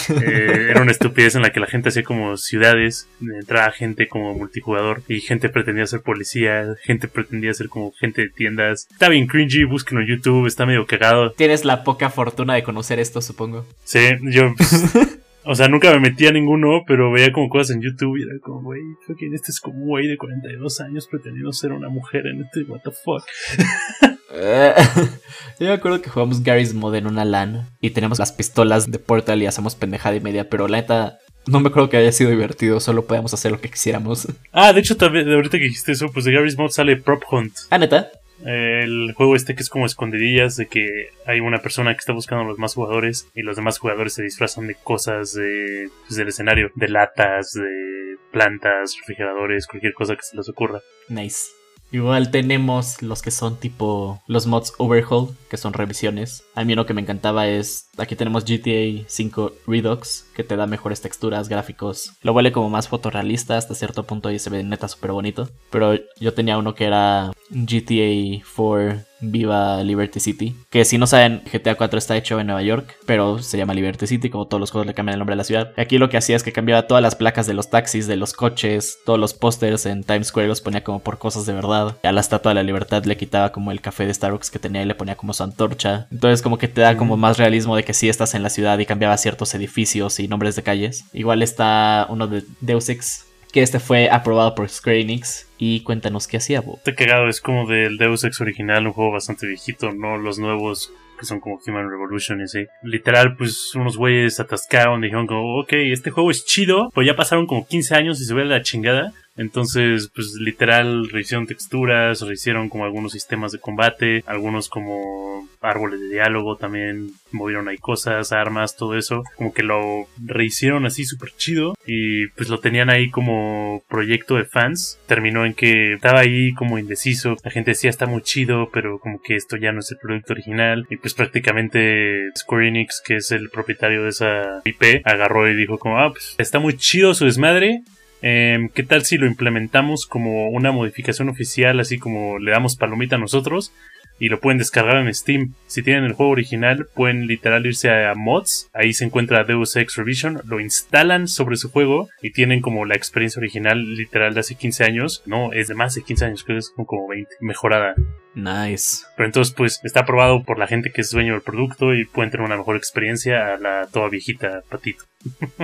eh, 0.09 0.67
era 0.69 0.81
una 0.81 0.91
estupidez 0.91 1.35
en 1.35 1.41
la 1.41 1.51
que 1.51 1.59
la 1.59 1.67
gente 1.67 1.89
hacía 1.89 2.03
como 2.03 2.37
ciudades, 2.37 3.07
entraba 3.21 3.71
gente 3.71 4.07
como 4.07 4.33
multijugador 4.33 5.01
y 5.07 5.21
gente 5.21 5.49
pretendía 5.49 5.85
ser 5.85 6.01
policía, 6.01 6.75
gente 6.83 7.07
pretendía 7.07 7.53
ser 7.53 7.69
como 7.69 7.91
gente 7.93 8.23
de 8.23 8.29
tiendas. 8.29 8.87
Está 8.91 9.09
bien 9.09 9.27
cringy, 9.27 9.63
búsquenlo 9.63 10.03
en 10.03 10.09
YouTube, 10.09 10.47
está 10.47 10.65
medio 10.65 10.85
cagado. 10.85 11.31
Tienes 11.31 11.65
la 11.65 11.83
poca 11.83 12.09
fortuna 12.09 12.55
de 12.55 12.63
conocer 12.63 12.99
esto, 12.99 13.21
supongo. 13.21 13.65
Sí, 13.83 13.99
yo... 14.23 14.53
Pues, 14.55 15.19
o 15.43 15.55
sea, 15.55 15.67
nunca 15.67 15.91
me 15.93 15.99
metí 15.99 16.27
a 16.27 16.31
ninguno, 16.31 16.83
pero 16.85 17.11
veía 17.11 17.31
como 17.31 17.49
cosas 17.49 17.75
en 17.75 17.81
YouTube 17.81 18.17
y 18.17 18.23
era 18.23 18.39
como, 18.41 18.61
güey, 18.61 18.81
este 19.07 19.51
es 19.51 19.59
como 19.59 19.79
un 19.79 19.87
güey 19.87 20.07
de 20.07 20.17
42 20.17 20.81
años 20.81 21.07
pretendiendo 21.07 21.51
ser 21.53 21.71
una 21.71 21.89
mujer 21.89 22.27
en 22.27 22.41
este, 22.43 22.63
what 22.63 22.81
the 22.81 22.91
fuck. 22.91 23.23
Yo 25.59 25.67
me 25.67 25.73
acuerdo 25.73 26.01
que 26.01 26.09
jugamos 26.09 26.43
Gary's 26.43 26.73
Mod 26.73 26.95
en 26.95 27.07
una 27.07 27.25
LAN 27.25 27.69
y 27.81 27.89
tenemos 27.89 28.19
las 28.19 28.31
pistolas 28.31 28.89
de 28.89 28.99
Portal 28.99 29.41
y 29.41 29.47
hacemos 29.47 29.75
pendejada 29.75 30.15
y 30.15 30.21
media, 30.21 30.49
pero 30.49 30.67
la 30.67 30.77
neta 30.77 31.19
no 31.47 31.59
me 31.59 31.69
acuerdo 31.69 31.89
que 31.89 31.97
haya 31.97 32.11
sido 32.11 32.29
divertido, 32.29 32.79
solo 32.79 33.05
podíamos 33.05 33.33
hacer 33.33 33.51
lo 33.51 33.59
que 33.59 33.69
quisiéramos. 33.69 34.27
Ah, 34.51 34.73
de 34.73 34.79
hecho, 34.79 34.97
también, 34.97 35.31
ahorita 35.31 35.57
que 35.57 35.65
dijiste 35.65 35.91
eso, 35.91 36.11
pues 36.11 36.25
de 36.25 36.33
Gary's 36.33 36.57
Mod 36.57 36.69
sale 36.69 36.97
Prop 36.97 37.23
Hunt. 37.31 37.53
Ah, 37.69 37.77
neta. 37.77 38.11
El 38.45 39.13
juego 39.15 39.35
este 39.35 39.53
que 39.53 39.61
es 39.61 39.69
como 39.69 39.85
escondidillas, 39.85 40.55
de 40.55 40.67
que 40.67 41.09
hay 41.25 41.39
una 41.41 41.59
persona 41.59 41.93
que 41.93 41.99
está 41.99 42.13
buscando 42.13 42.45
a 42.45 42.47
los 42.47 42.57
más 42.57 42.73
jugadores 42.73 43.27
y 43.35 43.41
los 43.41 43.57
demás 43.57 43.79
jugadores 43.79 44.13
se 44.13 44.23
disfrazan 44.23 44.67
de 44.67 44.75
cosas 44.75 45.33
de, 45.33 45.89
pues, 46.07 46.17
del 46.17 46.29
escenario, 46.29 46.71
de 46.75 46.87
latas, 46.87 47.51
de 47.53 48.17
plantas, 48.31 48.95
refrigeradores, 48.97 49.67
cualquier 49.67 49.93
cosa 49.93 50.15
que 50.15 50.23
se 50.23 50.37
les 50.37 50.47
ocurra. 50.47 50.81
Nice. 51.09 51.58
Igual 51.91 52.29
tenemos 52.29 53.01
los 53.01 53.21
que 53.21 53.31
son 53.31 53.57
tipo 53.57 54.21
los 54.27 54.45
mods 54.45 54.73
Overhaul, 54.77 55.35
que 55.49 55.57
son 55.57 55.73
revisiones. 55.73 56.43
A 56.53 56.63
mí 56.63 56.73
uno 56.73 56.85
que 56.85 56.93
me 56.93 57.01
encantaba 57.01 57.47
es, 57.47 57.89
aquí 57.97 58.15
tenemos 58.15 58.45
GTA 58.45 59.03
5 59.07 59.53
Redux, 59.65 60.25
que 60.35 60.43
te 60.43 60.55
da 60.55 60.67
mejores 60.67 61.01
texturas, 61.01 61.49
gráficos. 61.49 62.13
Lo 62.21 62.33
vuelve 62.33 62.51
como 62.51 62.69
más 62.69 62.87
fotorrealista 62.87 63.57
hasta 63.57 63.73
cierto 63.73 64.03
punto 64.03 64.29
y 64.29 64.39
se 64.39 64.49
ve 64.49 64.63
neta 64.63 64.87
súper 64.87 65.11
bonito. 65.11 65.49
Pero 65.71 65.95
yo 66.19 66.33
tenía 66.33 66.57
uno 66.57 66.75
que 66.75 66.85
era 66.85 67.31
GTA 67.49 68.43
4 68.55 69.08
Viva 69.21 69.83
Liberty 69.83 70.19
City. 70.19 70.55
Que 70.69 70.85
si 70.85 70.97
no 70.97 71.07
saben, 71.07 71.41
GTA 71.51 71.75
4 71.75 71.97
está 71.97 72.17
hecho 72.17 72.39
en 72.39 72.47
Nueva 72.47 72.61
York, 72.61 72.95
pero 73.05 73.39
se 73.39 73.57
llama 73.57 73.73
Liberty 73.73 74.07
City, 74.07 74.29
como 74.29 74.47
todos 74.47 74.59
los 74.59 74.71
juegos 74.71 74.87
le 74.87 74.93
cambian 74.93 75.13
el 75.13 75.19
nombre 75.19 75.33
a 75.33 75.37
la 75.37 75.43
ciudad. 75.43 75.71
Aquí 75.77 75.97
lo 75.97 76.09
que 76.09 76.17
hacía 76.17 76.35
es 76.35 76.43
que 76.43 76.51
cambiaba 76.51 76.87
todas 76.87 77.03
las 77.03 77.15
placas 77.15 77.47
de 77.47 77.53
los 77.53 77.69
taxis, 77.69 78.07
de 78.07 78.15
los 78.15 78.33
coches, 78.33 78.99
todos 79.05 79.19
los 79.19 79.33
pósters 79.33 79.85
en 79.85 80.03
Times 80.03 80.27
Square 80.27 80.47
los 80.47 80.61
ponía 80.61 80.83
como 80.83 80.99
por 80.99 81.17
cosas 81.17 81.45
de 81.45 81.53
verdad. 81.53 81.97
A 82.03 82.11
la 82.11 82.21
Estatua 82.21 82.51
de 82.51 82.55
la 82.55 82.63
Libertad 82.63 83.03
le 83.05 83.17
quitaba 83.17 83.51
como 83.51 83.71
el 83.71 83.81
café 83.81 84.05
de 84.05 84.13
Starbucks 84.13 84.51
que 84.51 84.59
tenía 84.59 84.81
y 84.81 84.85
le 84.85 84.95
ponía 84.95 85.15
como 85.15 85.33
su 85.33 85.43
antorcha. 85.43 86.07
Entonces 86.11 86.41
como 86.41 86.57
que 86.57 86.67
te 86.67 86.81
da 86.81 86.97
como 86.97 87.17
más 87.17 87.37
realismo 87.37 87.75
de 87.75 87.83
que 87.83 87.93
sí 87.93 88.09
estás 88.09 88.33
en 88.35 88.43
la 88.43 88.49
ciudad 88.49 88.79
y 88.79 88.85
cambiaba 88.85 89.17
ciertos 89.17 89.53
edificios 89.53 90.19
y 90.19 90.27
nombres 90.27 90.55
de 90.55 90.63
calles. 90.63 91.05
Igual 91.13 91.41
está 91.41 92.07
uno 92.09 92.27
de 92.27 92.43
Deus 92.61 92.89
Ex 92.89 93.28
que 93.51 93.61
este 93.61 93.79
fue 93.79 94.09
aprobado 94.09 94.55
por 94.55 94.69
Square 94.69 95.01
Enix. 95.01 95.47
Y 95.57 95.81
cuéntanos 95.81 96.27
qué 96.27 96.37
hacía, 96.37 96.61
Bob. 96.61 96.77
Este 96.77 96.95
cagado 96.95 97.27
es 97.27 97.41
como 97.41 97.67
del 97.67 97.97
Deus 97.97 98.23
Ex 98.23 98.39
original, 98.41 98.87
un 98.87 98.93
juego 98.93 99.11
bastante 99.11 99.47
viejito, 99.47 99.91
no 99.91 100.17
los 100.17 100.39
nuevos 100.39 100.93
que 101.19 101.25
son 101.25 101.41
como 101.41 101.59
Human 101.67 101.89
Revolution 101.89 102.39
y 102.39 102.43
así. 102.43 102.65
Literal, 102.81 103.35
pues 103.35 103.75
unos 103.75 103.97
güeyes 103.97 104.39
atascaron, 104.39 105.01
dijeron 105.01 105.27
como, 105.27 105.59
ok, 105.59 105.73
este 105.73 106.11
juego 106.11 106.31
es 106.31 106.45
chido, 106.45 106.89
pues 106.93 107.05
ya 107.05 107.15
pasaron 107.15 107.45
como 107.45 107.67
15 107.67 107.95
años 107.95 108.21
y 108.21 108.25
se 108.25 108.33
ve 108.33 108.45
la 108.45 108.61
chingada. 108.61 109.11
Entonces, 109.39 110.11
pues 110.13 110.33
literal, 110.33 111.07
rehicieron 111.09 111.47
texturas, 111.47 112.19
rehicieron 112.19 112.67
como 112.67 112.83
algunos 112.83 113.13
sistemas 113.13 113.53
de 113.53 113.59
combate, 113.59 114.21
algunos 114.27 114.67
como 114.67 115.47
árboles 115.61 116.01
de 116.01 116.09
diálogo 116.09 116.57
también, 116.57 117.11
movieron 117.31 117.69
ahí 117.69 117.77
cosas, 117.77 118.33
armas, 118.33 118.75
todo 118.75 118.97
eso. 118.97 119.23
Como 119.37 119.53
que 119.53 119.63
lo 119.63 120.07
rehicieron 120.21 120.85
así 120.85 121.05
súper 121.05 121.29
chido 121.37 121.77
y 121.85 122.27
pues 122.27 122.49
lo 122.49 122.59
tenían 122.59 122.89
ahí 122.89 123.09
como 123.09 123.81
proyecto 123.87 124.35
de 124.35 124.43
fans. 124.43 124.99
Terminó 125.07 125.45
en 125.45 125.53
que 125.53 125.93
estaba 125.93 126.19
ahí 126.19 126.53
como 126.53 126.77
indeciso, 126.77 127.37
la 127.41 127.51
gente 127.51 127.71
decía 127.71 127.89
está 127.89 128.07
muy 128.07 128.21
chido, 128.21 128.69
pero 128.73 128.99
como 128.99 129.21
que 129.21 129.35
esto 129.37 129.55
ya 129.55 129.71
no 129.71 129.79
es 129.79 129.89
el 129.91 129.99
producto 129.99 130.33
original. 130.33 130.85
Y 130.89 130.97
pues 130.97 131.13
prácticamente 131.13 132.29
Square 132.37 132.67
Enix, 132.67 133.01
que 133.05 133.15
es 133.15 133.31
el 133.31 133.49
propietario 133.49 134.03
de 134.03 134.09
esa 134.09 134.61
IP, 134.65 135.01
agarró 135.05 135.49
y 135.49 135.55
dijo 135.55 135.77
como, 135.77 135.97
ah, 135.97 136.11
pues 136.11 136.35
está 136.37 136.59
muy 136.59 136.75
chido 136.75 137.13
su 137.13 137.23
desmadre 137.23 137.83
Em, 138.21 138.69
¿Qué 138.69 138.83
tal 138.83 139.03
si 139.05 139.17
lo 139.17 139.27
implementamos 139.27 140.05
como 140.05 140.49
una 140.49 140.71
modificación 140.71 141.29
oficial, 141.29 141.79
así 141.79 141.97
como 141.97 142.39
le 142.39 142.51
damos 142.51 142.75
palomita 142.75 143.15
a 143.15 143.19
nosotros? 143.19 143.71
Y 144.19 144.29
lo 144.29 144.39
pueden 144.39 144.57
descargar 144.57 144.97
en 144.97 145.13
Steam. 145.13 145.53
Si 145.67 145.83
tienen 145.83 146.05
el 146.05 146.13
juego 146.13 146.31
original, 146.31 146.87
pueden 146.93 147.27
literal 147.27 147.65
irse 147.65 147.89
a 147.89 148.13
mods, 148.15 148.69
ahí 148.73 148.93
se 148.93 149.05
encuentra 149.05 149.43
Deus 149.43 149.75
Ex 149.75 149.95
Revision, 149.95 150.41
lo 150.45 150.59
instalan 150.59 151.27
sobre 151.27 151.55
su 151.55 151.71
juego 151.71 152.09
y 152.21 152.31
tienen 152.31 152.61
como 152.61 152.85
la 152.85 152.95
experiencia 152.95 153.39
original 153.39 153.95
literal 153.95 154.33
de 154.33 154.41
hace 154.41 154.55
15 154.55 154.83
años. 154.83 155.23
No, 155.25 155.53
es 155.53 155.67
de 155.67 155.75
más 155.75 155.95
de 155.95 156.03
15 156.03 156.25
años, 156.25 156.43
creo 156.43 156.55
que 156.55 156.59
es 156.59 156.73
como 156.75 157.07
20, 157.07 157.29
mejorada. 157.41 157.95
Nice. 158.35 159.05
Pero 159.15 159.27
entonces, 159.27 159.53
pues, 159.53 159.81
está 159.83 160.01
aprobado 160.01 160.43
por 160.43 160.59
la 160.59 160.67
gente 160.67 160.91
que 160.91 161.01
es 161.01 161.11
dueño 161.11 161.33
del 161.33 161.41
producto 161.41 161.93
y 161.93 162.05
pueden 162.05 162.31
tener 162.31 162.45
una 162.45 162.57
mejor 162.57 162.77
experiencia 162.77 163.53
a 163.53 163.57
la 163.57 163.87
toda 163.91 164.09
viejita 164.09 164.63
patito. 164.69 165.03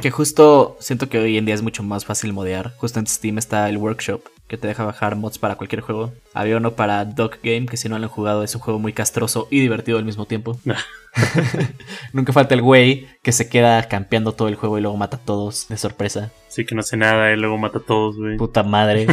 Que 0.01 0.11
justo 0.11 0.75
siento 0.79 1.07
que 1.07 1.19
hoy 1.19 1.37
en 1.37 1.45
día 1.45 1.55
es 1.55 1.61
mucho 1.61 1.83
más 1.83 2.05
fácil 2.05 2.33
modear. 2.33 2.73
Justo 2.77 2.99
en 2.99 3.07
Steam 3.07 3.37
está 3.37 3.69
el 3.69 3.77
workshop 3.77 4.21
que 4.47 4.57
te 4.57 4.67
deja 4.67 4.85
bajar 4.85 5.15
mods 5.15 5.39
para 5.39 5.55
cualquier 5.55 5.81
juego. 5.81 6.13
Había 6.33 6.57
uno 6.57 6.75
para 6.75 7.05
Dog 7.05 7.37
Game, 7.43 7.65
que 7.65 7.77
si 7.77 7.89
no 7.89 7.97
lo 7.97 8.05
han 8.05 8.09
jugado 8.09 8.43
es 8.43 8.55
un 8.55 8.61
juego 8.61 8.79
muy 8.79 8.93
castroso 8.93 9.47
y 9.49 9.59
divertido 9.59 9.97
al 9.97 10.05
mismo 10.05 10.25
tiempo. 10.25 10.59
Nunca 12.13 12.33
falta 12.33 12.55
el 12.55 12.61
güey 12.61 13.07
que 13.21 13.31
se 13.31 13.49
queda 13.49 13.81
campeando 13.87 14.33
todo 14.33 14.47
el 14.47 14.55
juego 14.55 14.77
y 14.77 14.81
luego 14.81 14.97
mata 14.97 15.17
a 15.17 15.19
todos 15.19 15.67
de 15.69 15.77
sorpresa. 15.77 16.31
Sí, 16.47 16.65
que 16.65 16.75
no 16.75 16.81
hace 16.81 16.95
nada 16.95 17.33
y 17.33 17.35
luego 17.35 17.57
mata 17.57 17.79
a 17.79 17.81
todos, 17.81 18.17
güey. 18.17 18.37
Puta 18.37 18.63
madre. 18.63 19.07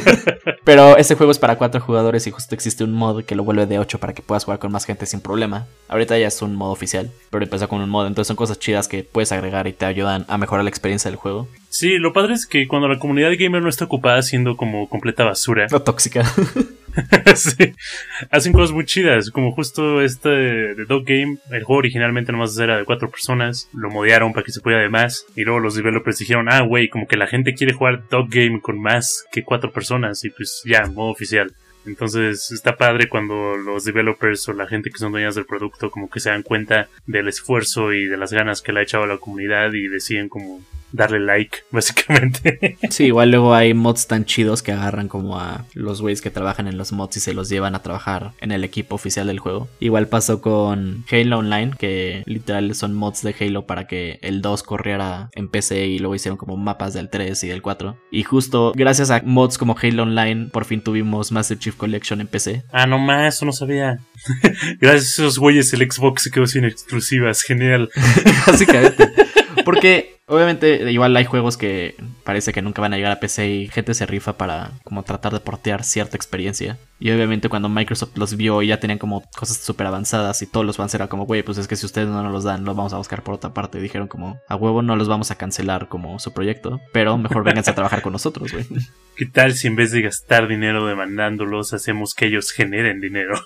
Pero 0.64 0.96
ese 0.96 1.16
juego 1.16 1.32
es 1.32 1.38
para 1.38 1.56
cuatro 1.56 1.80
jugadores 1.80 2.26
y 2.26 2.30
justo 2.30 2.54
existe 2.54 2.84
un 2.84 2.92
mod 2.92 3.24
que 3.24 3.34
lo 3.34 3.44
vuelve 3.44 3.66
de 3.66 3.78
8 3.78 3.98
para 3.98 4.12
que 4.12 4.22
puedas 4.22 4.44
jugar 4.44 4.60
con 4.60 4.70
más 4.70 4.84
gente 4.84 5.06
sin 5.06 5.20
problema. 5.20 5.66
Ahorita 5.88 6.16
ya 6.18 6.28
es 6.28 6.42
un 6.42 6.54
modo 6.54 6.70
oficial, 6.70 7.10
pero 7.30 7.44
empezó 7.44 7.68
con 7.68 7.80
un 7.80 7.90
mod, 7.90 8.06
entonces 8.06 8.28
son 8.28 8.36
cosas 8.36 8.58
chidas 8.58 8.88
que 8.88 9.02
puedes 9.02 9.32
agregar 9.32 9.66
y 9.66 9.72
te 9.72 9.84
ayudan 9.84 10.24
a 10.28 10.38
mejorar 10.38 10.64
la 10.64 10.70
experiencia 10.70 11.10
del 11.10 11.18
juego. 11.18 11.48
Sí, 11.70 11.98
lo 11.98 12.12
padre 12.12 12.34
es 12.34 12.46
que 12.46 12.68
cuando 12.68 12.88
la 12.88 12.98
comunidad 12.98 13.32
gamer 13.38 13.62
no 13.62 13.68
está 13.68 13.84
ocupada 13.84 14.22
siendo 14.22 14.56
como 14.56 14.88
completa 14.88 15.24
basura. 15.24 15.66
O 15.72 15.82
tóxica. 15.82 16.24
Hacen 18.30 18.52
cosas 18.52 18.72
muy 18.72 18.84
chidas, 18.84 19.30
como 19.30 19.52
justo 19.52 20.00
este 20.02 20.28
de 20.28 20.84
Dog 20.86 21.04
Game, 21.04 21.38
el 21.50 21.64
juego 21.64 21.78
originalmente 21.78 22.32
nomás 22.32 22.58
era 22.58 22.78
de 22.78 22.84
cuatro 22.84 23.10
personas, 23.10 23.68
lo 23.74 23.90
modearon 23.90 24.32
para 24.32 24.44
que 24.44 24.52
se 24.52 24.60
pudiera 24.60 24.82
de 24.82 24.88
más, 24.88 25.26
y 25.34 25.44
luego 25.44 25.60
los 25.60 25.74
developers 25.74 26.18
dijeron, 26.18 26.48
ah, 26.50 26.62
güey, 26.62 26.88
como 26.88 27.06
que 27.06 27.16
la 27.16 27.26
gente 27.26 27.54
quiere 27.54 27.72
jugar 27.72 28.08
Dog 28.08 28.28
Game 28.30 28.60
con 28.60 28.80
más 28.80 29.24
que 29.30 29.42
cuatro 29.42 29.72
personas, 29.72 30.24
y 30.24 30.30
pues 30.30 30.62
ya, 30.64 30.86
modo 30.86 31.10
oficial. 31.10 31.52
Entonces 31.86 32.50
está 32.50 32.76
padre 32.76 33.08
cuando 33.08 33.56
los 33.56 33.84
developers 33.84 34.48
o 34.48 34.52
la 34.52 34.66
gente 34.66 34.90
que 34.90 34.98
son 34.98 35.12
dueñas 35.12 35.36
del 35.36 35.46
producto 35.46 35.90
como 35.90 36.10
que 36.10 36.18
se 36.18 36.30
dan 36.30 36.42
cuenta 36.42 36.88
del 37.06 37.28
esfuerzo 37.28 37.92
y 37.92 38.06
de 38.06 38.16
las 38.16 38.32
ganas 38.32 38.60
que 38.60 38.72
le 38.72 38.80
ha 38.80 38.82
echado 38.82 39.06
la 39.06 39.18
comunidad 39.18 39.72
y 39.72 39.86
deciden 39.86 40.28
como 40.28 40.60
darle 40.92 41.20
like, 41.20 41.58
básicamente. 41.70 42.78
Sí, 42.90 43.06
igual 43.06 43.30
luego 43.30 43.54
hay 43.54 43.74
mods 43.74 44.06
tan 44.06 44.24
chidos 44.24 44.62
que 44.62 44.72
agarran 44.72 45.08
como 45.08 45.38
a 45.38 45.64
los 45.74 46.00
güeyes 46.00 46.20
que 46.20 46.30
trabajan 46.30 46.68
en 46.68 46.78
los 46.78 46.92
mods 46.92 47.16
y 47.16 47.20
se 47.20 47.34
los 47.34 47.48
llevan 47.48 47.74
a 47.74 47.82
trabajar 47.82 48.32
en 48.40 48.52
el 48.52 48.64
equipo 48.64 48.94
oficial 48.94 49.26
del 49.26 49.38
juego. 49.38 49.68
Igual 49.80 50.08
pasó 50.08 50.40
con 50.40 51.04
Halo 51.10 51.38
Online, 51.38 51.72
que 51.78 52.22
literal 52.26 52.74
son 52.74 52.94
mods 52.94 53.22
de 53.22 53.34
Halo 53.38 53.66
para 53.66 53.86
que 53.86 54.18
el 54.22 54.42
2 54.42 54.62
corriera 54.62 55.30
en 55.32 55.48
PC 55.48 55.86
y 55.86 55.98
luego 55.98 56.14
hicieron 56.14 56.36
como 56.36 56.56
mapas 56.56 56.94
del 56.94 57.10
3 57.10 57.44
y 57.44 57.48
del 57.48 57.62
4. 57.62 57.96
Y 58.10 58.22
justo 58.22 58.72
gracias 58.74 59.10
a 59.10 59.22
mods 59.24 59.58
como 59.58 59.76
Halo 59.80 60.04
Online, 60.04 60.48
por 60.52 60.64
fin 60.64 60.80
tuvimos 60.80 61.32
Master 61.32 61.58
Chief 61.58 61.76
Collection 61.76 62.20
en 62.20 62.26
PC. 62.26 62.64
Ah, 62.72 62.86
no 62.86 62.98
más, 62.98 63.34
eso 63.34 63.46
no 63.46 63.52
sabía. 63.52 63.98
gracias 64.80 65.18
a 65.18 65.22
esos 65.22 65.38
güeyes 65.38 65.72
el 65.72 65.90
Xbox 65.90 66.22
se 66.22 66.30
quedó 66.30 66.46
sin 66.46 66.64
exclusivas, 66.64 67.42
genial. 67.42 67.90
Básicamente. 68.46 69.25
Porque 69.66 70.16
Obviamente, 70.28 70.90
igual 70.90 71.16
hay 71.16 71.24
juegos 71.24 71.56
que 71.56 71.94
parece 72.24 72.52
que 72.52 72.60
nunca 72.60 72.82
van 72.82 72.92
a 72.92 72.96
llegar 72.96 73.12
a 73.12 73.20
PC 73.20 73.48
y 73.48 73.68
gente 73.68 73.94
se 73.94 74.06
rifa 74.06 74.36
para 74.36 74.72
como 74.82 75.04
tratar 75.04 75.32
de 75.32 75.38
portear 75.38 75.84
cierta 75.84 76.16
experiencia. 76.16 76.78
Y 76.98 77.12
obviamente 77.12 77.48
cuando 77.48 77.68
Microsoft 77.68 78.16
los 78.16 78.36
vio 78.36 78.60
y 78.60 78.66
ya 78.66 78.80
tenían 78.80 78.98
como 78.98 79.22
cosas 79.36 79.58
súper 79.58 79.86
avanzadas 79.86 80.42
y 80.42 80.48
todos 80.48 80.66
los 80.66 80.78
fans 80.78 80.92
era 80.94 81.06
como, 81.06 81.26
güey, 81.26 81.44
pues 81.44 81.58
es 81.58 81.68
que 81.68 81.76
si 81.76 81.86
ustedes 81.86 82.08
no 82.08 82.24
nos 82.24 82.32
los 82.32 82.42
dan, 82.42 82.64
los 82.64 82.74
vamos 82.74 82.92
a 82.92 82.96
buscar 82.96 83.22
por 83.22 83.34
otra 83.34 83.54
parte. 83.54 83.78
dijeron 83.78 84.08
como, 84.08 84.40
a 84.48 84.56
huevo 84.56 84.82
no 84.82 84.96
los 84.96 85.06
vamos 85.06 85.30
a 85.30 85.36
cancelar 85.36 85.86
como 85.86 86.18
su 86.18 86.32
proyecto, 86.32 86.80
pero 86.92 87.16
mejor 87.18 87.44
vénganse 87.44 87.70
a 87.70 87.76
trabajar 87.76 88.02
con 88.02 88.12
nosotros, 88.12 88.50
güey. 88.50 88.66
¿Qué 89.16 89.26
tal 89.26 89.54
si 89.54 89.68
en 89.68 89.76
vez 89.76 89.92
de 89.92 90.02
gastar 90.02 90.48
dinero 90.48 90.88
demandándolos, 90.88 91.72
hacemos 91.72 92.14
que 92.14 92.26
ellos 92.26 92.50
generen 92.50 93.00
dinero? 93.00 93.40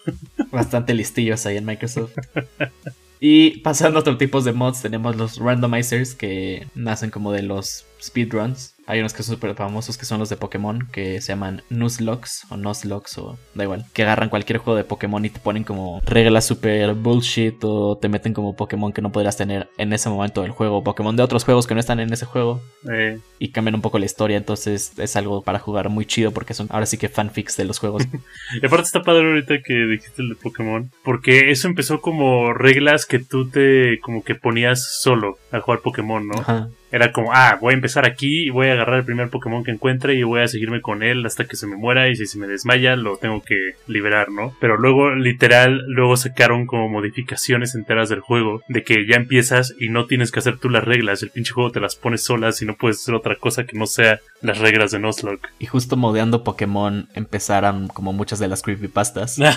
Bastante 0.51 0.95
listillos 0.95 1.45
ahí 1.45 1.59
en 1.59 1.67
Microsoft. 1.67 2.13
Y 3.21 3.59
pasando 3.59 3.99
a 3.99 4.01
otros 4.01 4.17
tipos 4.17 4.45
de 4.45 4.53
mods, 4.53 4.81
tenemos 4.81 5.15
los 5.15 5.37
randomizers 5.37 6.15
que 6.15 6.67
nacen 6.75 7.11
como 7.11 7.33
de 7.33 7.43
los 7.43 7.85
speedruns. 8.03 8.75
Hay 8.87 8.99
unos 8.99 9.15
que 9.15 9.23
son 9.23 9.37
súper 9.37 9.55
famosos 9.55 9.97
que 9.97 10.05
son 10.05 10.19
los 10.19 10.31
de 10.31 10.37
Pokémon 10.37 10.89
que 10.91 11.21
se 11.21 11.29
llaman 11.29 11.63
Nuzlocks 11.71 12.47
o 12.51 12.57
Nuzlocks 12.57 13.19
o 13.19 13.39
da 13.55 13.63
igual. 13.63 13.85
Que 13.93 14.03
agarran 14.03 14.31
cualquier 14.31 14.59
juego 14.59 14.77
de 14.77 14.83
Pokémon 14.83 15.25
y 15.25 15.31
te 15.31 15.39
ponen 15.39 15.63
como 15.63 16.01
reglas 16.05 16.47
super 16.47 16.95
bullshit 16.95 17.57
o 17.63 17.99
te 17.99 18.09
meten 18.09 18.35
como 18.35 18.57
Pokémon 18.57 18.93
que 18.93 19.01
no 19.01 19.13
podrías 19.13 19.37
tener 19.37 19.69
en 19.79 19.93
ese 19.93 20.09
momento 20.09 20.43
del 20.43 20.51
juego. 20.51 20.83
Pokémon 20.83 21.15
de 21.15 21.23
otros 21.23 21.45
juegos 21.45 21.69
que 21.69 21.75
no 21.75 21.81
están 21.81 22.01
en 22.01 22.13
ese 22.13 22.27
juego. 22.27 22.61
Eh. 22.91 23.21
Y 23.39 23.53
cambian 23.53 23.77
un 23.77 23.81
poco 23.81 24.01
la 24.01 24.07
historia. 24.07 24.37
Entonces 24.37 24.99
es 24.99 25.15
algo 25.15 25.43
para 25.43 25.61
jugar 25.61 25.89
muy 25.89 26.05
chido 26.05 26.33
porque 26.33 26.55
son 26.55 26.67
ahora 26.71 26.87
sí 26.87 26.99
que 26.99 27.09
fanfics 27.09 27.57
de 27.57 27.67
los 27.67 27.79
juegos. 27.79 28.09
y 28.61 28.67
aparte 28.67 28.87
está 28.87 29.03
padre 29.03 29.29
ahorita 29.29 29.63
que 29.63 29.75
dijiste 29.87 30.23
el 30.23 30.31
de 30.31 30.35
Pokémon. 30.35 30.91
Porque 31.05 31.53
eso 31.53 31.69
empezó 31.69 32.01
como 32.01 32.53
reglas 32.55 33.07
que 33.07 33.21
tú 33.21 33.49
te 33.49 34.01
como 34.01 34.25
que 34.25 34.35
ponías 34.35 35.01
solo 35.01 35.39
a 35.53 35.61
jugar 35.61 35.81
Pokémon, 35.81 36.27
¿no? 36.27 36.41
Ajá. 36.41 36.71
Era 36.93 37.13
como, 37.13 37.33
ah, 37.33 37.59
voy 37.61 37.73
a 37.73 37.77
empezar 37.77 38.07
aquí 38.07 38.47
y 38.47 38.51
voy 38.51 38.69
a 38.69 38.73
agarrar 38.73 38.99
el 39.01 39.05
primer 39.05 39.31
Pokémon 39.31 39.65
que 39.65 39.71
encuentre 39.71 40.15
y 40.15 40.23
voy 40.23 40.43
a 40.43 40.49
seguirme 40.49 40.81
con 40.81 41.03
él 41.03 41.25
hasta 41.25 41.45
que 41.45 41.57
se 41.57 41.67
me 41.67 41.77
muera 41.77 42.09
y 42.09 42.17
si 42.17 42.27
se 42.27 42.39
me 42.39 42.47
desmaya 42.47 42.97
lo 42.97 43.17
tengo 43.17 43.43
que 43.43 43.75
liberar, 43.87 44.31
¿no? 44.31 44.55
Pero 44.61 44.77
luego, 44.77 45.15
literal, 45.15 45.85
luego 45.87 46.17
sacaron 46.17 46.67
como 46.67 46.89
modificaciones 46.89 47.75
enteras 47.75 48.09
del 48.09 48.21
juego 48.21 48.63
de 48.69 48.83
que 48.83 49.07
ya 49.07 49.17
empiezas 49.17 49.75
y 49.79 49.89
no 49.89 50.07
tienes 50.07 50.31
que 50.31 50.41
hacer 50.41 50.59
tú 50.59 50.69
las 50.69 50.85
reglas, 50.85 51.23
el 51.23 51.31
pinche 51.31 51.53
juego 51.53 51.71
te 51.71 51.81
las 51.81 51.97
pones 51.97 52.23
solas 52.23 52.61
y 52.63 52.67
no 52.67 52.77
puedes 52.77 52.99
hacer 52.99 53.15
otra 53.15 53.37
cosa 53.37 53.65
que 53.65 53.79
no 53.79 53.87
sea 53.87 54.21
las 54.43 54.59
reglas 54.59 54.91
de 54.91 54.99
Nuzlocke. 54.99 55.49
Y 55.59 55.67
justo 55.67 55.97
modeando 55.97 56.45
Pokémon 56.45 57.09
empezaron 57.15 57.89
como 57.89 58.13
muchas 58.13 58.39
de 58.39 58.49
las 58.49 58.63
creepypastas. 58.63 59.39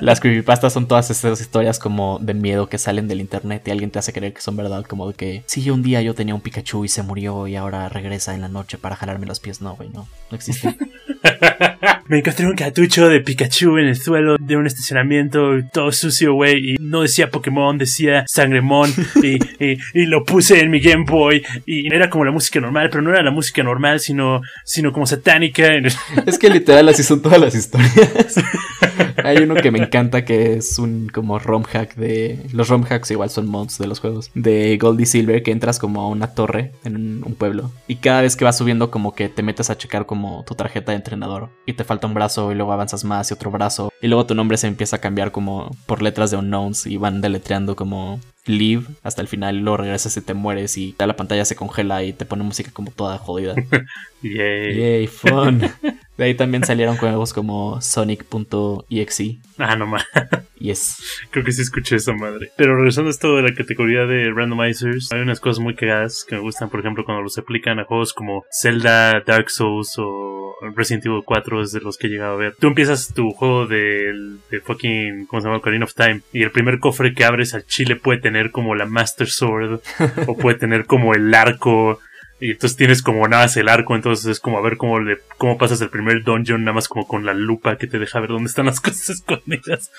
Las 0.00 0.20
creepypastas 0.20 0.72
son 0.72 0.86
todas 0.86 1.10
estas 1.10 1.40
historias 1.40 1.78
como 1.78 2.18
de 2.20 2.34
miedo 2.34 2.68
que 2.68 2.78
salen 2.78 3.08
del 3.08 3.20
internet 3.20 3.62
y 3.66 3.70
alguien 3.70 3.90
te 3.90 3.98
hace 3.98 4.12
creer 4.12 4.32
que 4.32 4.40
son 4.40 4.56
verdad, 4.56 4.84
como 4.84 5.08
de 5.08 5.14
que 5.14 5.42
sí, 5.46 5.68
un 5.70 5.82
día 5.82 6.02
yo 6.02 6.14
tenía 6.14 6.34
un 6.34 6.40
Pikachu 6.40 6.84
y 6.84 6.88
se 6.88 7.02
murió 7.02 7.46
y 7.46 7.56
ahora 7.56 7.88
regresa 7.88 8.34
en 8.34 8.40
la 8.40 8.48
noche 8.48 8.78
para 8.78 8.96
jalarme 8.96 9.26
los 9.26 9.40
pies. 9.40 9.60
No, 9.60 9.76
güey, 9.76 9.88
no, 9.90 10.08
no 10.30 10.36
existe. 10.36 10.76
Me 12.06 12.18
encontré 12.18 12.46
un 12.46 12.54
cartucho 12.54 13.08
de 13.08 13.20
Pikachu 13.20 13.78
en 13.78 13.86
el 13.86 13.96
suelo 13.96 14.36
de 14.38 14.56
un 14.56 14.66
estacionamiento 14.66 15.52
todo 15.72 15.90
sucio, 15.90 16.34
güey, 16.34 16.72
y 16.72 16.74
no 16.78 17.00
decía 17.00 17.30
Pokémon, 17.30 17.78
decía 17.78 18.24
Sangremon, 18.26 18.92
y, 19.22 19.36
y, 19.64 19.78
y, 19.94 20.06
lo 20.06 20.22
puse 20.22 20.60
en 20.60 20.70
mi 20.70 20.80
Game 20.80 21.04
Boy, 21.08 21.42
y 21.64 21.92
era 21.94 22.10
como 22.10 22.26
la 22.26 22.30
música 22.30 22.60
normal, 22.60 22.90
pero 22.90 23.02
no 23.02 23.10
era 23.10 23.22
la 23.22 23.30
música 23.30 23.62
normal, 23.62 24.00
sino, 24.00 24.42
sino 24.64 24.92
como 24.92 25.06
satánica. 25.06 25.68
Es 26.26 26.38
que 26.38 26.50
literal 26.50 26.88
así 26.90 27.02
son 27.02 27.22
todas 27.22 27.40
las 27.40 27.54
historias. 27.54 28.36
Hay 29.24 29.38
uno 29.38 29.54
que 29.54 29.70
me 29.74 29.84
encanta 29.84 30.24
que 30.24 30.54
es 30.54 30.78
un 30.78 31.08
como 31.08 31.38
ROM 31.38 31.64
hack 31.64 31.96
de... 31.96 32.46
Los 32.52 32.68
ROM 32.68 32.84
hacks 32.88 33.10
igual 33.10 33.30
son 33.30 33.46
mods 33.48 33.78
de 33.78 33.86
los 33.86 34.00
juegos. 34.00 34.30
De 34.34 34.78
Goldie 34.78 35.06
Silver 35.06 35.42
que 35.42 35.50
entras 35.50 35.78
como 35.78 36.00
a 36.02 36.08
una 36.08 36.28
torre 36.28 36.72
en 36.84 37.24
un, 37.24 37.34
pueblo. 37.34 37.72
Y 37.88 37.96
cada 37.96 38.22
vez 38.22 38.36
que 38.36 38.44
vas 38.44 38.56
subiendo 38.56 38.90
como 38.90 39.14
que 39.14 39.28
te 39.28 39.42
metes 39.42 39.70
a 39.70 39.76
checar 39.76 40.06
como 40.06 40.44
tu 40.46 40.54
tarjeta 40.54 40.92
de 40.92 40.96
entrenador. 40.96 41.50
Y 41.66 41.72
te 41.72 41.82
falta 41.82 42.06
un 42.06 42.14
brazo 42.14 42.52
y 42.52 42.54
luego 42.54 42.72
avanzas 42.72 43.04
más 43.04 43.30
y 43.30 43.34
otro 43.34 43.50
brazo. 43.50 43.92
Y 44.00 44.06
luego 44.06 44.26
tu 44.26 44.34
nombre 44.34 44.56
se 44.56 44.68
empieza 44.68 44.96
a 44.96 45.00
cambiar 45.00 45.32
como 45.32 45.76
por 45.86 46.02
letras 46.02 46.30
de 46.30 46.36
unknowns 46.36 46.86
y 46.86 46.96
van 46.96 47.20
deletreando 47.20 47.74
como 47.74 48.20
leave 48.46 48.84
hasta 49.02 49.22
el 49.22 49.28
final 49.28 49.56
y 49.56 49.60
luego 49.60 49.78
regresas 49.78 50.16
y 50.16 50.20
te 50.20 50.34
mueres 50.34 50.76
y 50.76 50.94
la 50.98 51.16
pantalla 51.16 51.44
se 51.44 51.56
congela 51.56 52.04
y 52.04 52.12
te 52.12 52.26
pone 52.26 52.44
música 52.44 52.70
como 52.72 52.90
toda 52.90 53.18
jodida. 53.18 53.54
Yay. 54.22 54.76
Yay, 54.76 55.06
fun. 55.06 55.62
De 56.16 56.24
ahí 56.24 56.34
también 56.34 56.64
salieron 56.64 56.96
juegos 56.96 57.32
como 57.32 57.80
Sonic.exe. 57.80 59.38
Ah, 59.58 59.76
no 59.76 59.86
más. 59.86 60.04
Yes. 60.58 60.96
Creo 61.30 61.44
que 61.44 61.52
sí 61.52 61.62
escuché 61.62 61.96
esa 61.96 62.12
madre. 62.12 62.50
Pero 62.56 62.76
regresando 62.76 63.08
a 63.08 63.10
esto 63.10 63.36
de 63.36 63.42
la 63.42 63.54
categoría 63.54 64.06
de 64.06 64.32
randomizers, 64.32 65.12
hay 65.12 65.20
unas 65.20 65.40
cosas 65.40 65.58
muy 65.58 65.74
cagadas 65.74 66.24
que 66.26 66.36
me 66.36 66.40
gustan, 66.40 66.70
por 66.70 66.80
ejemplo, 66.80 67.04
cuando 67.04 67.22
los 67.22 67.36
aplican 67.36 67.78
a 67.80 67.84
juegos 67.84 68.14
como 68.14 68.44
Zelda, 68.50 69.20
Dark 69.26 69.50
Souls 69.50 69.94
o 69.98 70.54
Resident 70.74 71.06
Evil 71.06 71.22
4 71.24 71.62
es 71.62 71.72
de 71.72 71.80
los 71.80 71.98
que 71.98 72.06
he 72.06 72.10
llegado 72.10 72.34
a 72.34 72.36
ver. 72.36 72.54
Tú 72.58 72.68
empiezas 72.68 73.12
tu 73.12 73.30
juego 73.32 73.66
de, 73.66 74.36
de 74.50 74.60
fucking, 74.60 75.26
¿cómo 75.26 75.40
se 75.40 75.48
llama? 75.48 75.58
Ocarina 75.58 75.84
of 75.84 75.94
Time. 75.94 76.22
Y 76.32 76.42
el 76.42 76.50
primer 76.50 76.78
cofre 76.78 77.14
que 77.14 77.24
abres 77.24 77.54
al 77.54 77.66
chile 77.66 77.96
puede 77.96 78.20
tener 78.20 78.50
como 78.50 78.74
la 78.74 78.86
Master 78.86 79.28
Sword 79.28 79.80
o 80.26 80.36
puede 80.36 80.58
tener 80.58 80.86
como 80.86 81.14
el 81.14 81.34
arco 81.34 82.00
y 82.40 82.50
entonces 82.50 82.76
tienes 82.76 83.02
como 83.02 83.26
nada 83.28 83.44
más 83.44 83.56
el 83.56 83.68
arco, 83.68 83.94
entonces 83.94 84.26
es 84.26 84.40
como 84.40 84.58
a 84.58 84.62
ver 84.62 84.76
cómo, 84.76 85.00
le, 85.00 85.18
cómo 85.38 85.56
pasas 85.56 85.80
el 85.80 85.88
primer 85.88 86.24
dungeon, 86.24 86.64
nada 86.64 86.74
más 86.74 86.88
como 86.88 87.06
con 87.06 87.24
la 87.24 87.32
lupa 87.32 87.78
que 87.78 87.86
te 87.86 87.98
deja 87.98 88.20
ver 88.20 88.30
dónde 88.30 88.48
están 88.48 88.66
las 88.66 88.80
cosas 88.82 89.10
escondidas. 89.10 89.90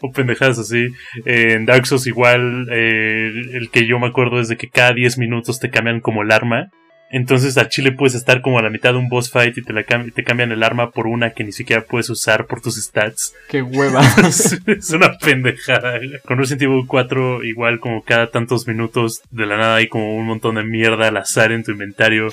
o 0.00 0.12
pendejadas 0.12 0.58
así. 0.58 0.88
en 1.24 1.66
Dark 1.66 1.86
Souls 1.86 2.06
igual, 2.06 2.68
eh, 2.70 3.30
el 3.52 3.70
que 3.70 3.86
yo 3.86 3.98
me 3.98 4.06
acuerdo 4.06 4.40
es 4.40 4.48
de 4.48 4.56
que 4.56 4.70
cada 4.70 4.92
10 4.92 5.18
minutos 5.18 5.58
te 5.58 5.70
cambian 5.70 6.00
como 6.00 6.22
el 6.22 6.30
arma. 6.30 6.70
Entonces 7.10 7.58
al 7.58 7.68
chile 7.68 7.92
puedes 7.92 8.14
estar 8.14 8.40
como 8.40 8.58
a 8.58 8.62
la 8.62 8.70
mitad 8.70 8.92
de 8.92 8.98
un 8.98 9.08
boss 9.08 9.30
fight 9.30 9.58
y 9.58 9.62
te, 9.62 9.72
la 9.72 9.84
cam- 9.84 10.12
te 10.12 10.22
cambian 10.24 10.52
el 10.52 10.62
arma 10.62 10.90
por 10.92 11.06
una 11.06 11.30
que 11.30 11.42
ni 11.44 11.52
siquiera 11.52 11.82
puedes 11.82 12.08
usar 12.08 12.46
por 12.46 12.60
tus 12.60 12.76
stats. 12.76 13.34
Qué 13.48 13.62
hueva. 13.62 14.00
es, 14.28 14.58
es 14.66 14.90
una 14.90 15.18
pendejada. 15.18 15.98
Con 16.24 16.38
Resident 16.38 16.62
Evil 16.62 16.84
4, 16.86 17.42
igual 17.44 17.80
como 17.80 18.02
cada 18.02 18.30
tantos 18.30 18.68
minutos 18.68 19.22
de 19.30 19.46
la 19.46 19.56
nada 19.56 19.76
hay 19.76 19.88
como 19.88 20.14
un 20.16 20.26
montón 20.26 20.54
de 20.54 20.62
mierda 20.64 21.08
al 21.08 21.16
azar 21.16 21.52
en 21.52 21.64
tu 21.64 21.72
inventario. 21.72 22.28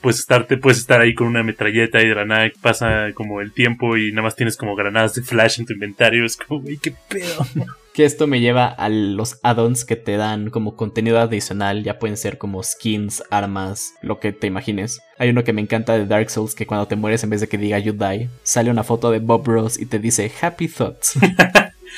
Puedes, 0.00 0.20
estarte, 0.20 0.56
puedes 0.56 0.78
estar 0.78 1.00
ahí 1.00 1.14
con 1.14 1.26
una 1.26 1.42
metralleta 1.42 2.00
y 2.02 2.08
de 2.08 2.14
la 2.14 2.24
nada 2.24 2.50
pasa 2.62 3.12
como 3.14 3.40
el 3.40 3.52
tiempo 3.52 3.96
y 3.96 4.10
nada 4.10 4.22
más 4.22 4.36
tienes 4.36 4.56
como 4.56 4.74
granadas 4.74 5.14
de 5.14 5.22
flash 5.22 5.60
en 5.60 5.66
tu 5.66 5.74
inventario. 5.74 6.24
Es 6.24 6.36
como, 6.36 6.60
güey, 6.62 6.78
qué 6.78 6.94
pedo. 7.08 7.46
Que 7.94 8.04
esto 8.04 8.26
me 8.26 8.40
lleva 8.40 8.66
a 8.66 8.88
los 8.88 9.38
add-ons 9.44 9.84
que 9.84 9.94
te 9.94 10.16
dan 10.16 10.50
como 10.50 10.76
contenido 10.76 11.20
adicional. 11.20 11.84
Ya 11.84 12.00
pueden 12.00 12.16
ser 12.16 12.38
como 12.38 12.62
skins, 12.62 13.22
armas, 13.30 13.94
lo 14.02 14.18
que 14.18 14.32
te 14.32 14.48
imagines. 14.48 15.00
Hay 15.16 15.30
uno 15.30 15.44
que 15.44 15.52
me 15.52 15.62
encanta 15.62 15.96
de 15.96 16.04
Dark 16.04 16.28
Souls 16.28 16.56
que 16.56 16.66
cuando 16.66 16.88
te 16.88 16.96
mueres 16.96 17.22
en 17.22 17.30
vez 17.30 17.40
de 17.40 17.46
que 17.46 17.56
diga 17.56 17.78
you 17.78 17.92
die, 17.92 18.28
sale 18.42 18.70
una 18.70 18.82
foto 18.82 19.12
de 19.12 19.20
Bob 19.20 19.46
Ross 19.46 19.78
y 19.78 19.86
te 19.86 20.00
dice 20.00 20.30
happy 20.42 20.66
thoughts. 20.66 21.14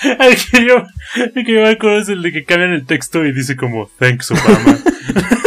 El 0.02 0.36
que 0.36 0.66
yo, 0.66 0.84
el 1.34 1.44
que 1.46 1.52
yo 1.54 1.62
me 1.62 1.70
acuerdo 1.70 2.00
es 2.00 2.10
el 2.10 2.20
de 2.20 2.30
que 2.30 2.44
cambian 2.44 2.74
el 2.74 2.84
texto 2.84 3.24
y 3.24 3.32
dice 3.32 3.56
como, 3.56 3.88
thanks 3.98 4.30
Obama. 4.30 4.78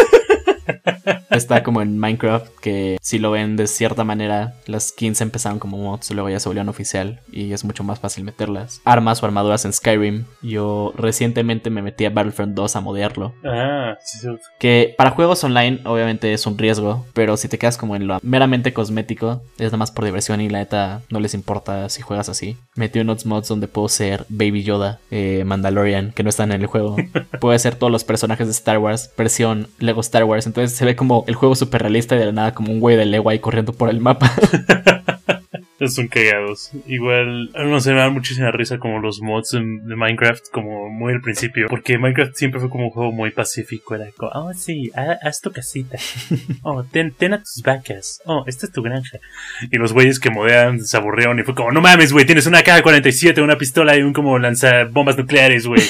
Está 1.29 1.63
como 1.63 1.81
en 1.81 1.99
Minecraft, 1.99 2.47
que 2.59 2.97
si 3.01 3.19
lo 3.19 3.31
ven 3.31 3.55
de 3.55 3.67
cierta 3.67 4.03
manera, 4.03 4.55
las 4.65 4.89
skins 4.89 5.21
empezaron 5.21 5.59
como 5.59 5.77
mods, 5.77 6.11
luego 6.11 6.29
ya 6.29 6.39
se 6.39 6.49
volvieron 6.49 6.69
oficial 6.69 7.19
y 7.31 7.53
es 7.53 7.63
mucho 7.63 7.83
más 7.83 7.99
fácil 7.99 8.23
meterlas. 8.23 8.81
Armas 8.83 9.21
o 9.21 9.25
armaduras 9.25 9.65
en 9.65 9.73
Skyrim. 9.73 10.25
Yo 10.41 10.93
recientemente 10.95 11.69
me 11.69 11.81
metí 11.81 12.05
a 12.05 12.09
Battlefront 12.09 12.55
2 12.55 12.75
a 12.75 12.81
modearlo. 12.81 13.33
ah, 13.43 13.95
sí, 14.03 14.19
sí. 14.19 14.27
Que 14.59 14.95
para 14.97 15.11
juegos 15.11 15.43
online 15.43 15.81
obviamente 15.85 16.33
es 16.33 16.45
un 16.45 16.57
riesgo, 16.57 17.05
pero 17.13 17.37
si 17.37 17.47
te 17.47 17.57
quedas 17.57 17.77
como 17.77 17.95
en 17.95 18.07
lo 18.07 18.19
meramente 18.21 18.73
cosmético, 18.73 19.41
es 19.57 19.67
nada 19.67 19.77
más 19.77 19.91
por 19.91 20.05
diversión 20.05 20.41
y 20.41 20.49
la 20.49 20.59
neta 20.59 21.01
no 21.09 21.19
les 21.19 21.33
importa 21.33 21.89
si 21.89 22.01
juegas 22.01 22.29
así. 22.29 22.57
Metí 22.75 22.99
unos 22.99 23.25
mods 23.25 23.47
donde 23.47 23.67
puedo 23.67 23.87
ser 23.87 24.25
Baby 24.29 24.63
Yoda, 24.63 24.99
eh, 25.11 25.43
Mandalorian, 25.45 26.11
que 26.11 26.23
no 26.23 26.29
están 26.29 26.51
en 26.51 26.61
el 26.61 26.67
juego. 26.67 26.95
Puedo 27.39 27.57
ser 27.59 27.75
todos 27.75 27.91
los 27.91 28.03
personajes 28.03 28.47
de 28.47 28.51
Star 28.51 28.77
Wars, 28.77 29.11
versión 29.17 29.67
Lego 29.79 30.01
Star 30.01 30.23
Wars, 30.23 30.45
entonces 30.45 30.77
se 30.77 30.85
ve 30.85 30.95
como 30.95 31.23
el 31.29 31.35
juego 31.35 31.55
súper 31.55 31.83
realista 31.83 32.15
y 32.15 32.19
de 32.19 32.25
la 32.25 32.31
nada 32.31 32.53
como 32.53 32.71
un 32.71 32.79
güey 32.79 32.97
de 32.97 33.05
Lego 33.05 33.29
ahí 33.29 33.39
corriendo 33.39 33.71
por 33.71 33.89
el 33.89 34.01
mapa. 34.01 34.31
Son 35.87 36.09
cagados. 36.09 36.71
Igual, 36.87 37.51
no 37.53 37.79
sé, 37.79 37.93
me 37.93 37.99
da 38.01 38.09
muchísima 38.09 38.51
risa 38.51 38.79
como 38.79 38.99
los 38.99 39.21
mods 39.21 39.51
de, 39.51 39.95
Minecraft, 39.95 40.49
como 40.51 40.89
muy 40.89 41.13
al 41.13 41.21
principio. 41.21 41.67
Porque 41.69 41.97
Minecraft 41.97 42.35
siempre 42.35 42.59
fue 42.59 42.69
como 42.69 42.85
un 42.85 42.89
juego 42.89 43.13
muy 43.13 43.31
pacífico. 43.31 43.95
Era 43.95 44.07
como, 44.17 44.29
oh 44.33 44.53
sí, 44.53 44.91
ha- 44.93 45.17
haz 45.25 45.39
tu 45.39 45.51
casita. 45.51 45.97
Oh, 46.63 46.83
ten, 46.83 47.13
ten 47.13 47.33
a 47.33 47.39
tus 47.39 47.61
vacas. 47.63 48.21
Oh, 48.25 48.43
esta 48.45 48.65
es 48.65 48.71
tu 48.73 48.81
granja. 48.81 49.19
Y 49.71 49.77
los 49.77 49.93
güeyes 49.93 50.19
que 50.19 50.29
modean 50.29 50.81
se 50.81 50.97
aburrieron 50.97 51.39
y 51.39 51.43
fue 51.43 51.55
como, 51.55 51.71
no 51.71 51.79
mames, 51.79 52.11
güey, 52.11 52.25
tienes 52.25 52.45
una 52.47 52.61
K-47, 52.63 53.41
una 53.41 53.57
pistola 53.57 53.95
y 53.95 54.01
un 54.01 54.11
como 54.11 54.37
lanza 54.37 54.83
bombas 54.83 55.17
nucleares, 55.17 55.65
güey. 55.65 55.81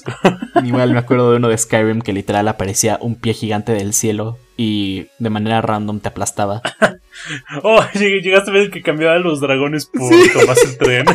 Igual 0.64 0.92
me 0.92 0.98
acuerdo 0.98 1.32
de 1.32 1.38
uno 1.38 1.48
de 1.48 1.58
Skyrim 1.58 2.00
que 2.00 2.12
literal 2.12 2.46
aparecía 2.46 2.98
un 3.00 3.16
pie 3.16 3.34
gigante 3.34 3.72
del 3.72 3.92
cielo 3.92 4.38
y 4.56 5.06
de 5.18 5.30
manera 5.30 5.60
random 5.60 6.00
te 6.00 6.08
aplastaba. 6.08 6.62
oh, 7.62 7.80
lleg- 7.94 8.22
llegaste 8.22 8.50
a 8.50 8.54
ver 8.54 8.70
que 8.70 8.82
cambiaba 8.82 9.18
los 9.18 9.40
dragones 9.40 9.86
por 9.86 10.10
Tomás 10.32 10.64
el 10.64 10.78
tren. 10.78 11.06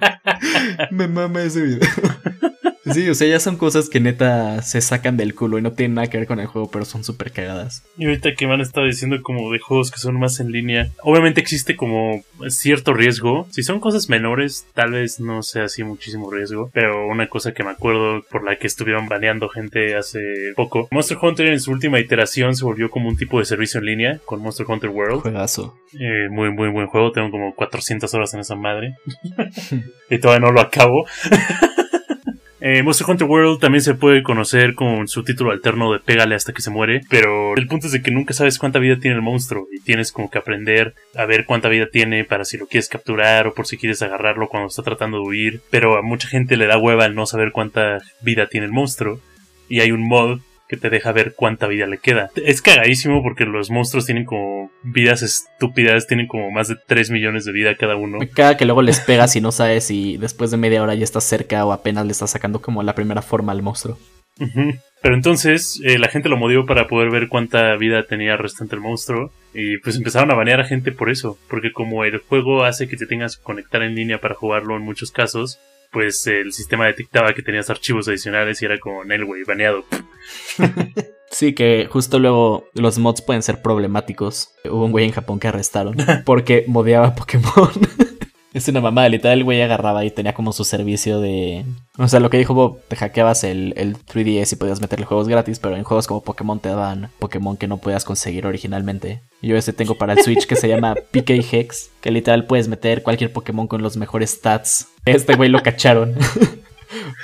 Me 0.90 1.08
mama 1.08 1.42
ese 1.42 1.62
video. 1.62 1.88
Sí, 2.92 3.08
o 3.08 3.14
sea, 3.14 3.28
ya 3.28 3.40
son 3.40 3.56
cosas 3.56 3.88
que 3.88 4.00
neta 4.00 4.62
se 4.62 4.80
sacan 4.80 5.16
del 5.16 5.34
culo 5.34 5.58
y 5.58 5.62
no 5.62 5.72
tienen 5.72 5.94
nada 5.94 6.08
que 6.08 6.18
ver 6.18 6.26
con 6.26 6.40
el 6.40 6.46
juego, 6.46 6.70
pero 6.70 6.84
son 6.84 7.04
súper 7.04 7.32
cagadas. 7.32 7.84
Y 7.96 8.06
ahorita 8.06 8.34
que 8.34 8.46
me 8.46 8.54
han 8.54 8.60
estado 8.60 8.86
diciendo 8.86 9.16
como 9.22 9.50
de 9.52 9.58
juegos 9.58 9.90
que 9.90 9.98
son 9.98 10.18
más 10.18 10.40
en 10.40 10.52
línea, 10.52 10.90
obviamente 11.02 11.40
existe 11.40 11.76
como 11.76 12.22
cierto 12.48 12.94
riesgo. 12.94 13.46
Si 13.50 13.62
son 13.62 13.80
cosas 13.80 14.08
menores, 14.08 14.66
tal 14.74 14.92
vez 14.92 15.20
no 15.20 15.42
sea 15.42 15.64
así 15.64 15.82
muchísimo 15.84 16.30
riesgo. 16.30 16.70
Pero 16.72 17.06
una 17.06 17.28
cosa 17.28 17.52
que 17.52 17.64
me 17.64 17.70
acuerdo 17.70 18.22
por 18.30 18.44
la 18.44 18.56
que 18.56 18.66
estuvieron 18.66 19.08
baneando 19.08 19.48
gente 19.48 19.96
hace 19.96 20.20
poco, 20.56 20.88
Monster 20.90 21.18
Hunter 21.20 21.48
en 21.48 21.60
su 21.60 21.70
última 21.70 22.00
iteración 22.00 22.54
se 22.56 22.64
volvió 22.64 22.90
como 22.90 23.08
un 23.08 23.16
tipo 23.16 23.38
de 23.38 23.44
servicio 23.44 23.80
en 23.80 23.86
línea 23.86 24.20
con 24.24 24.40
Monster 24.40 24.66
Hunter 24.68 24.90
World. 24.90 25.22
Juegazo. 25.22 25.76
Eh, 25.92 26.28
muy, 26.30 26.50
muy 26.50 26.68
buen 26.68 26.86
juego, 26.86 27.12
tengo 27.12 27.30
como 27.30 27.54
400 27.54 28.12
horas 28.14 28.34
en 28.34 28.40
esa 28.40 28.56
madre. 28.56 28.94
y 30.10 30.18
todavía 30.18 30.46
no 30.46 30.52
lo 30.52 30.60
acabo. 30.60 31.06
Eh, 32.60 32.82
Monster 32.82 33.08
Hunter 33.08 33.28
World 33.28 33.60
también 33.60 33.82
se 33.82 33.94
puede 33.94 34.24
conocer 34.24 34.74
con 34.74 35.06
su 35.06 35.22
título 35.22 35.52
alterno 35.52 35.92
de 35.92 36.00
Pégale 36.00 36.34
hasta 36.34 36.52
que 36.52 36.60
se 36.60 36.70
muere, 36.70 37.02
pero 37.08 37.54
el 37.56 37.68
punto 37.68 37.86
es 37.86 37.92
de 37.92 38.02
que 38.02 38.10
nunca 38.10 38.34
sabes 38.34 38.58
cuánta 38.58 38.80
vida 38.80 38.98
tiene 38.98 39.14
el 39.14 39.22
monstruo 39.22 39.68
y 39.72 39.80
tienes 39.80 40.10
como 40.10 40.28
que 40.28 40.38
aprender 40.38 40.94
a 41.14 41.24
ver 41.24 41.44
cuánta 41.44 41.68
vida 41.68 41.86
tiene 41.90 42.24
para 42.24 42.44
si 42.44 42.58
lo 42.58 42.66
quieres 42.66 42.88
capturar 42.88 43.46
o 43.46 43.54
por 43.54 43.68
si 43.68 43.78
quieres 43.78 44.02
agarrarlo 44.02 44.48
cuando 44.48 44.68
está 44.68 44.82
tratando 44.82 45.18
de 45.18 45.28
huir, 45.28 45.60
pero 45.70 45.96
a 45.96 46.02
mucha 46.02 46.26
gente 46.26 46.56
le 46.56 46.66
da 46.66 46.78
hueva 46.78 47.06
el 47.06 47.14
no 47.14 47.26
saber 47.26 47.52
cuánta 47.52 47.98
vida 48.22 48.48
tiene 48.48 48.66
el 48.66 48.72
monstruo 48.72 49.20
y 49.68 49.80
hay 49.80 49.92
un 49.92 50.02
mod 50.02 50.40
que 50.68 50.76
te 50.76 50.90
deja 50.90 51.12
ver 51.12 51.34
cuánta 51.34 51.66
vida 51.66 51.86
le 51.86 51.98
queda. 51.98 52.30
Es 52.36 52.62
cagadísimo 52.62 53.22
porque 53.22 53.44
los 53.44 53.70
monstruos 53.70 54.06
tienen 54.06 54.24
como 54.24 54.70
vidas 54.82 55.22
estúpidas, 55.22 56.06
tienen 56.06 56.26
como 56.26 56.50
más 56.50 56.68
de 56.68 56.76
3 56.76 57.10
millones 57.10 57.44
de 57.44 57.52
vida 57.52 57.74
cada 57.76 57.96
uno. 57.96 58.18
Cada 58.34 58.56
que 58.56 58.66
luego 58.66 58.82
les 58.82 59.00
pegas 59.00 59.34
y 59.36 59.40
no 59.40 59.50
sabes 59.50 59.84
si 59.84 60.16
después 60.18 60.50
de 60.50 60.58
media 60.58 60.82
hora 60.82 60.94
ya 60.94 61.04
estás 61.04 61.24
cerca 61.24 61.64
o 61.64 61.72
apenas 61.72 62.04
le 62.04 62.12
estás 62.12 62.30
sacando 62.30 62.60
como 62.60 62.82
la 62.82 62.94
primera 62.94 63.22
forma 63.22 63.52
al 63.52 63.62
monstruo. 63.62 63.98
Pero 65.02 65.14
entonces 65.14 65.80
eh, 65.84 65.98
la 65.98 66.08
gente 66.08 66.28
lo 66.28 66.36
modió 66.36 66.66
para 66.66 66.86
poder 66.86 67.10
ver 67.10 67.28
cuánta 67.28 67.74
vida 67.76 68.04
tenía 68.04 68.36
restante 68.36 68.76
el 68.76 68.82
monstruo. 68.82 69.32
Y 69.54 69.78
pues 69.78 69.96
empezaron 69.96 70.30
a 70.30 70.34
banear 70.34 70.60
a 70.60 70.64
gente 70.64 70.92
por 70.92 71.10
eso. 71.10 71.38
Porque 71.48 71.72
como 71.72 72.04
el 72.04 72.18
juego 72.18 72.64
hace 72.64 72.88
que 72.88 72.96
te 72.96 73.06
tengas 73.06 73.36
que 73.36 73.42
conectar 73.42 73.82
en 73.82 73.94
línea 73.94 74.20
para 74.20 74.34
jugarlo 74.34 74.76
en 74.76 74.82
muchos 74.82 75.10
casos, 75.10 75.58
pues 75.90 76.26
el 76.26 76.52
sistema 76.52 76.86
detectaba 76.86 77.32
que 77.32 77.42
tenías 77.42 77.70
archivos 77.70 78.08
adicionales 78.08 78.60
y 78.62 78.66
era 78.66 78.78
como, 78.78 79.04
Nel, 79.04 79.24
güey, 79.24 79.44
baneado. 79.44 79.84
Sí, 81.30 81.54
que 81.54 81.88
justo 81.90 82.18
luego 82.18 82.64
los 82.74 82.98
mods 82.98 83.22
pueden 83.22 83.42
ser 83.42 83.60
problemáticos. 83.62 84.50
Hubo 84.64 84.84
un 84.84 84.92
güey 84.92 85.04
en 85.04 85.12
Japón 85.12 85.38
que 85.38 85.48
arrestaron 85.48 85.96
porque 86.24 86.64
modeaba 86.66 87.14
Pokémon. 87.14 87.70
es 88.54 88.66
una 88.68 88.80
mamada, 88.80 89.08
literal 89.08 89.38
el 89.38 89.44
güey 89.44 89.60
agarraba 89.60 90.04
y 90.04 90.10
tenía 90.10 90.32
como 90.32 90.52
su 90.52 90.64
servicio 90.64 91.20
de... 91.20 91.64
O 91.98 92.08
sea, 92.08 92.20
lo 92.20 92.30
que 92.30 92.38
dijo 92.38 92.54
Bob, 92.54 92.80
te 92.88 92.96
hackeabas 92.96 93.44
el, 93.44 93.74
el 93.76 93.96
3DS 93.96 94.54
y 94.54 94.56
podías 94.56 94.80
meterle 94.80 95.06
juegos 95.06 95.28
gratis, 95.28 95.58
pero 95.58 95.76
en 95.76 95.84
juegos 95.84 96.06
como 96.06 96.22
Pokémon 96.22 96.60
te 96.60 96.70
daban 96.70 97.10
Pokémon 97.18 97.56
que 97.56 97.68
no 97.68 97.78
podías 97.78 98.04
conseguir 98.04 98.46
originalmente. 98.46 99.20
Yo 99.42 99.56
este 99.56 99.72
tengo 99.72 99.96
para 99.96 100.14
el 100.14 100.22
Switch 100.22 100.46
que 100.46 100.56
se 100.56 100.68
llama 100.68 100.94
PK 101.10 101.44
Hex, 101.52 101.90
que 102.00 102.10
literal 102.10 102.46
puedes 102.46 102.68
meter 102.68 103.02
cualquier 103.02 103.32
Pokémon 103.32 103.68
con 103.68 103.82
los 103.82 103.96
mejores 103.96 104.30
stats. 104.30 104.88
Este 105.04 105.36
güey 105.36 105.50
lo 105.50 105.62
cacharon. 105.62 106.14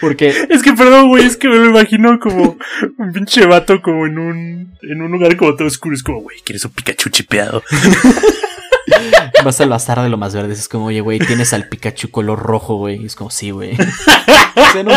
Porque 0.00 0.28
Es 0.50 0.62
que, 0.62 0.72
perdón, 0.72 1.08
güey, 1.08 1.24
es 1.24 1.36
que 1.36 1.48
me 1.48 1.56
lo 1.56 1.66
imagino 1.66 2.18
como 2.18 2.58
un 2.98 3.12
pinche 3.12 3.46
vato 3.46 3.80
como 3.82 4.06
en 4.06 4.18
un, 4.18 4.76
en 4.82 5.02
un 5.02 5.12
lugar 5.12 5.36
como 5.36 5.54
todo 5.54 5.68
oscuro. 5.68 5.94
Es 5.94 6.02
como, 6.02 6.20
güey, 6.20 6.38
¿quieres 6.44 6.64
un 6.64 6.72
Pikachu 6.72 7.10
chipeado? 7.10 7.62
Vas 9.44 9.60
al 9.60 9.68
bazar 9.68 10.00
de 10.02 10.08
lo 10.08 10.16
más 10.16 10.34
verdes. 10.34 10.58
Es 10.58 10.68
como, 10.68 10.86
oye, 10.86 11.00
güey, 11.00 11.18
tienes 11.18 11.52
al 11.52 11.68
Pikachu 11.68 12.10
color 12.10 12.38
rojo, 12.38 12.76
güey. 12.76 13.04
Es 13.04 13.16
como, 13.16 13.30
sí, 13.30 13.50
güey. 13.50 13.76
O 14.56 14.72
sea, 14.72 14.84
no 14.84 14.92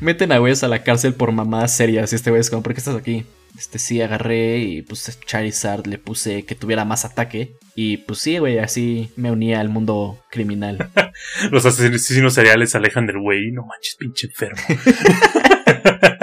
Meten 0.00 0.30
a 0.30 0.38
güeyes 0.38 0.62
a 0.62 0.68
la 0.68 0.84
cárcel 0.84 1.14
por 1.14 1.32
mamadas 1.32 1.76
serias. 1.76 2.12
Y 2.12 2.16
este 2.16 2.30
güey 2.30 2.40
es 2.40 2.50
como, 2.50 2.62
¿por 2.62 2.72
qué 2.72 2.78
estás 2.78 2.94
aquí? 2.94 3.26
Este 3.56 3.78
sí, 3.78 4.00
agarré 4.00 4.58
y 4.58 4.82
pues 4.82 5.18
Charizard 5.26 5.86
le 5.86 5.98
puse 5.98 6.44
que 6.44 6.54
tuviera 6.54 6.84
más 6.84 7.04
ataque. 7.04 7.56
Y 7.74 7.98
pues 7.98 8.18
sí, 8.18 8.38
güey, 8.38 8.58
así 8.58 9.10
me 9.16 9.30
unía 9.30 9.60
al 9.60 9.68
mundo 9.68 10.22
criminal. 10.30 10.90
Los 11.50 11.64
asesinos 11.66 12.34
seriales 12.34 12.70
se 12.70 12.78
alejan 12.78 13.06
del 13.06 13.18
güey. 13.18 13.50
No 13.52 13.66
manches, 13.66 13.96
pinche 13.96 14.26
enfermo. 14.28 14.60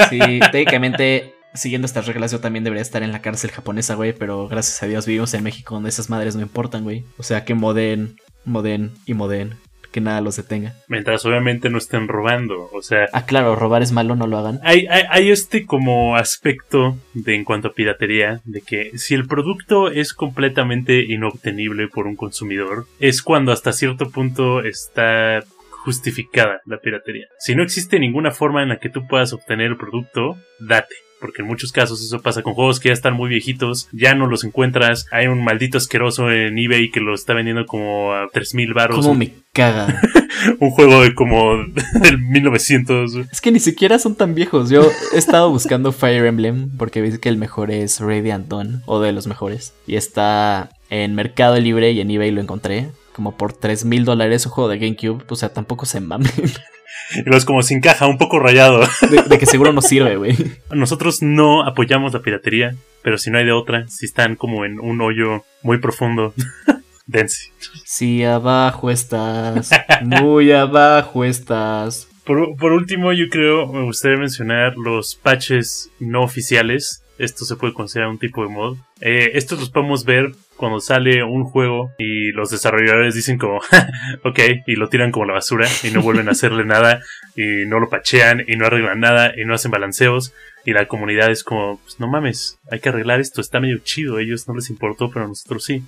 Sí, 0.10 0.20
técnicamente, 0.52 1.36
siguiendo 1.54 1.86
estas 1.86 2.08
reglas, 2.08 2.32
yo 2.32 2.40
también 2.40 2.64
debería 2.64 2.82
estar 2.82 3.04
en 3.04 3.12
la 3.12 3.22
cárcel 3.22 3.52
japonesa, 3.52 3.96
güey. 3.96 4.14
Pero 4.14 4.48
gracias 4.48 4.82
a 4.82 4.88
Dios 4.88 5.06
vivimos 5.06 5.34
en 5.34 5.44
México 5.44 5.76
donde 5.76 5.90
esas 5.90 6.10
madres 6.10 6.36
no 6.36 6.42
importan, 6.42 6.84
güey. 6.84 7.06
O 7.18 7.24
sea, 7.24 7.46
que 7.46 7.54
moden, 7.54 8.16
moden 8.44 8.92
y 9.06 9.14
moden. 9.14 9.58
Que 9.92 10.02
nada 10.02 10.22
los 10.22 10.36
detenga. 10.38 10.76
Mientras 10.88 11.26
obviamente 11.26 11.70
no 11.70 11.78
estén 11.80 12.08
robando. 12.08 12.70
O 12.74 12.82
sea, 12.82 13.08
Ah, 13.12 13.26
claro, 13.26 13.56
robar 13.56 13.82
es 13.82 13.92
malo, 13.92 14.16
no 14.16 14.28
lo 14.28 14.38
hagan. 14.38 14.60
hay, 14.64 14.86
hay, 14.88 15.04
hay 15.10 15.32
este 15.32 15.66
como 15.66 16.16
aspecto 16.16 16.96
de 17.14 17.36
en 17.36 17.44
cuanto 17.44 17.70
a 17.70 17.74
piratería, 17.74 18.42
de 18.46 18.62
que 18.62 18.98
si 18.98 19.16
el 19.16 19.26
producto 19.28 19.90
es 19.90 20.14
completamente 20.14 21.04
inobtenible 21.04 21.88
por 21.88 22.06
un 22.06 22.16
consumidor, 22.16 22.86
es 23.00 23.22
cuando 23.24 23.52
hasta 23.52 23.74
cierto 23.74 24.10
punto 24.12 24.62
está 24.64 25.44
justificada 25.84 26.62
la 26.66 26.78
piratería. 26.78 27.28
Si 27.40 27.56
no 27.56 27.64
existe 27.64 28.00
ninguna 28.00 28.32
forma 28.32 28.62
en 28.62 28.70
la 28.70 28.78
que 28.80 28.90
tú 28.90 29.08
puedas 29.08 29.34
obtener 29.34 29.68
el 29.68 29.78
producto, 29.78 30.38
date. 30.60 30.96
Porque 31.20 31.42
en 31.42 31.48
muchos 31.48 31.72
casos 31.72 32.02
eso 32.04 32.22
pasa 32.22 32.42
con 32.42 32.54
juegos 32.54 32.80
que 32.80 32.90
ya 32.90 32.94
están 32.94 33.14
muy 33.14 33.30
viejitos, 33.30 33.88
ya 33.92 34.16
no 34.16 34.28
los 34.28 34.44
encuentras, 34.44 35.06
hay 35.12 35.28
un 35.28 35.44
maldito 35.44 35.78
asqueroso 35.78 36.32
en 36.32 36.58
eBay 36.58 36.92
que 36.92 37.00
lo 37.00 37.14
está 37.14 37.34
vendiendo 37.34 37.66
como 37.66 38.14
a 38.14 38.28
3000 38.32 38.74
baros. 38.74 38.98
¿Cómo 38.98 39.16
me 39.16 39.34
caga? 39.54 40.02
un 40.60 40.72
juego 40.72 41.02
de 41.02 41.14
como 41.14 41.58
del 42.02 42.20
1900. 42.20 43.16
Es 43.32 43.42
que 43.42 43.52
ni 43.52 43.60
siquiera 43.60 44.00
son 44.00 44.16
tan 44.16 44.36
viejos. 44.36 44.70
Yo 44.70 44.90
he 45.14 45.18
estado 45.18 45.50
buscando 45.50 45.92
Fire 45.92 46.26
Emblem 46.26 46.70
porque 46.78 47.02
ves 47.02 47.20
que 47.20 47.30
el 47.30 47.38
mejor 47.38 47.72
es 47.72 48.00
Radiant 48.00 48.48
Dawn, 48.48 48.84
o 48.86 49.00
de 49.00 49.12
los 49.12 49.28
mejores, 49.28 49.74
y 49.88 49.96
está 49.96 50.70
en 50.90 51.16
Mercado 51.16 51.60
Libre 51.60 51.92
y 51.92 52.02
en 52.02 52.12
eBay 52.12 52.32
lo 52.32 52.42
encontré. 52.42 52.90
Como 53.14 53.36
por 53.36 53.52
3 53.52 53.84
mil 53.84 54.06
dólares 54.06 54.46
un 54.46 54.54
juego 54.54 54.70
de 54.70 54.80
GameCube. 54.80 55.26
O 55.28 55.36
sea, 55.36 55.50
tampoco 55.52 55.86
se 55.86 56.00
mamen. 56.00 56.32
Y 57.16 57.36
es 57.36 57.46
como 57.46 57.64
sin 57.64 57.82
caja, 57.82 58.08
un 58.08 58.18
poco 58.18 58.40
rayado. 58.40 58.82
De, 59.10 59.24
de 59.24 59.40
que 59.40 59.46
seguro 59.46 59.74
no 59.74 59.82
sirve, 59.82 60.18
güey. 60.18 60.36
Nosotros 60.72 61.22
no 61.22 61.66
apoyamos 61.66 62.14
la 62.14 62.22
piratería, 62.22 62.76
pero 63.02 63.18
si 63.18 63.32
no 63.32 63.38
hay 63.38 63.46
de 63.46 63.52
otra, 63.52 63.88
si 63.88 64.06
están 64.06 64.36
como 64.36 64.66
en 64.66 64.80
un 64.80 65.02
hoyo 65.02 65.44
muy 65.64 65.80
profundo, 65.80 66.34
dense. 67.08 67.52
Si 67.86 68.24
abajo 68.24 68.92
estás, 68.92 69.72
muy 70.02 70.52
abajo 70.52 71.26
estás. 71.26 72.08
Por, 72.24 72.56
por 72.58 72.72
último, 72.74 73.12
yo 73.14 73.28
creo, 73.30 73.68
me 73.68 73.84
gustaría 73.84 74.18
mencionar 74.18 74.76
los 74.78 75.16
patches 75.16 75.90
no 76.00 76.22
oficiales. 76.22 77.04
Esto 77.18 77.44
se 77.44 77.56
puede 77.56 77.74
considerar 77.74 78.10
un 78.10 78.20
tipo 78.20 78.44
de 78.44 78.50
mod. 78.50 78.78
Eh, 79.02 79.32
estos 79.34 79.60
los 79.60 79.70
podemos 79.70 80.06
ver 80.06 80.32
cuando 80.60 80.82
sale 80.82 81.24
un 81.24 81.46
juego 81.46 81.94
y 81.98 82.32
los 82.34 82.52
desarrolladores 82.52 83.16
dicen 83.16 83.38
como, 83.38 83.58
ok, 84.26 84.40
y 84.68 84.76
lo 84.76 84.90
tiran 84.90 85.12
como 85.12 85.26
la 85.26 85.34
basura 85.34 85.68
y 85.84 85.90
no 85.90 86.02
vuelven 86.02 86.28
a 86.28 86.32
hacerle 86.32 86.66
nada 86.66 87.02
y 87.36 87.66
no 87.66 87.80
lo 87.80 87.90
pachean 87.90 88.44
y 88.46 88.58
no 88.58 88.68
arreglan 88.68 89.00
nada 89.00 89.32
y 89.36 89.46
no 89.46 89.56
hacen 89.56 89.72
balanceos 89.72 90.34
y 90.66 90.74
la 90.74 90.88
comunidad 90.88 91.32
es 91.32 91.46
como, 91.46 91.80
pues 91.80 92.00
no 92.00 92.10
mames, 92.10 92.60
hay 92.70 92.82
que 92.82 92.90
arreglar 92.90 93.22
esto, 93.22 93.40
está 93.40 93.62
medio 93.62 93.78
chido, 93.80 94.18
a 94.18 94.22
ellos 94.22 94.48
no 94.50 94.54
les 94.54 94.70
importó, 94.70 95.10
pero 95.10 95.26
a 95.26 95.28
nosotros 95.30 95.64
sí. 95.64 95.82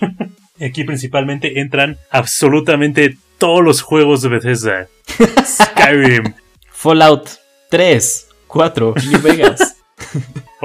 y 0.58 0.64
aquí 0.64 0.84
principalmente 0.84 1.60
entran 1.60 1.98
absolutamente 2.10 3.18
todos 3.38 3.64
los 3.64 3.82
juegos 3.82 4.22
de 4.22 4.28
Bethesda. 4.28 4.86
Skyrim, 5.44 6.34
Fallout 6.70 7.28
3, 7.68 8.28
4, 8.46 8.94
New 9.10 9.22
Vegas. 9.22 9.76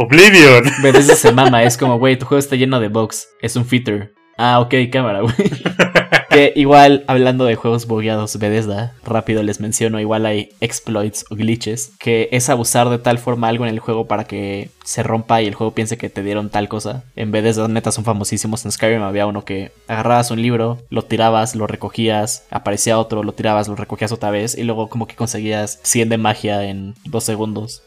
Oblivion. 0.02 0.64
Bethesda 0.82 1.14
se 1.14 1.34
mama, 1.34 1.62
es 1.64 1.78
como, 1.78 2.00
güey, 2.00 2.18
tu 2.18 2.26
juego 2.26 2.40
está 2.40 2.56
lleno 2.56 2.80
de 2.80 2.88
bugs. 2.88 3.28
Es 3.42 3.58
un 3.58 3.66
feature. 3.66 4.14
Ah, 4.38 4.62
ok, 4.62 4.74
cámara, 4.90 5.20
güey. 5.20 5.36
que 6.30 6.54
igual, 6.56 7.04
hablando 7.08 7.44
de 7.44 7.56
juegos 7.56 7.86
bugueados, 7.86 8.40
Bethesda, 8.40 8.94
rápido 9.04 9.44
les 9.44 9.60
menciono, 9.60 10.00
igual 10.00 10.26
hay 10.26 10.52
exploits 10.62 11.26
o 11.30 11.36
glitches, 11.36 11.92
que 12.00 12.30
es 12.32 12.50
abusar 12.50 12.88
de 12.88 13.00
tal 13.00 13.18
forma 13.18 13.50
algo 13.50 13.66
en 13.66 13.74
el 13.74 13.80
juego 13.80 14.08
para 14.08 14.24
que 14.24 14.70
se 14.86 15.04
rompa 15.04 15.42
y 15.42 15.48
el 15.48 15.56
juego 15.56 15.74
piense 15.74 15.98
que 15.98 16.10
te 16.10 16.24
dieron 16.24 16.50
tal 16.50 16.70
cosa. 16.70 17.04
En 17.18 17.32
Bethesda, 17.32 17.68
neta, 17.68 17.92
son 17.92 18.06
famosísimos. 18.06 18.64
En 18.64 18.72
Skyrim 18.72 19.02
había 19.02 19.28
uno 19.28 19.44
que 19.44 19.74
agarrabas 19.90 20.32
un 20.32 20.42
libro, 20.42 20.78
lo 20.90 21.02
tirabas, 21.02 21.56
lo 21.56 21.68
recogías, 21.68 22.46
aparecía 22.52 23.00
otro, 23.00 23.24
lo 23.24 23.34
tirabas, 23.34 23.68
lo 23.68 23.76
recogías 23.76 24.14
otra 24.14 24.32
vez 24.32 24.58
y 24.58 24.64
luego 24.64 24.88
como 24.88 25.08
que 25.08 25.18
conseguías 25.18 25.82
100 25.84 26.08
de 26.08 26.18
magia 26.18 26.64
en 26.64 26.96
dos 27.04 27.26
segundos. 27.26 27.84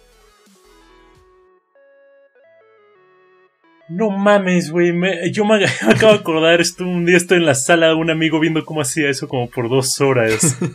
No 3.88 4.10
mames, 4.10 4.70
güey. 4.70 4.92
me- 4.92 5.30
yo 5.32 5.44
me, 5.44 5.58
me 5.58 5.66
acabo 5.92 6.12
de 6.12 6.18
acordar. 6.20 6.60
Estuve 6.60 6.88
un 6.88 7.04
día 7.04 7.16
estoy 7.16 7.38
en 7.38 7.46
la 7.46 7.54
sala 7.54 7.88
de 7.88 7.94
un 7.94 8.10
amigo 8.10 8.40
viendo 8.40 8.64
cómo 8.64 8.80
hacía 8.80 9.08
eso 9.10 9.28
como 9.28 9.48
por 9.48 9.68
dos 9.68 10.00
horas. 10.00 10.56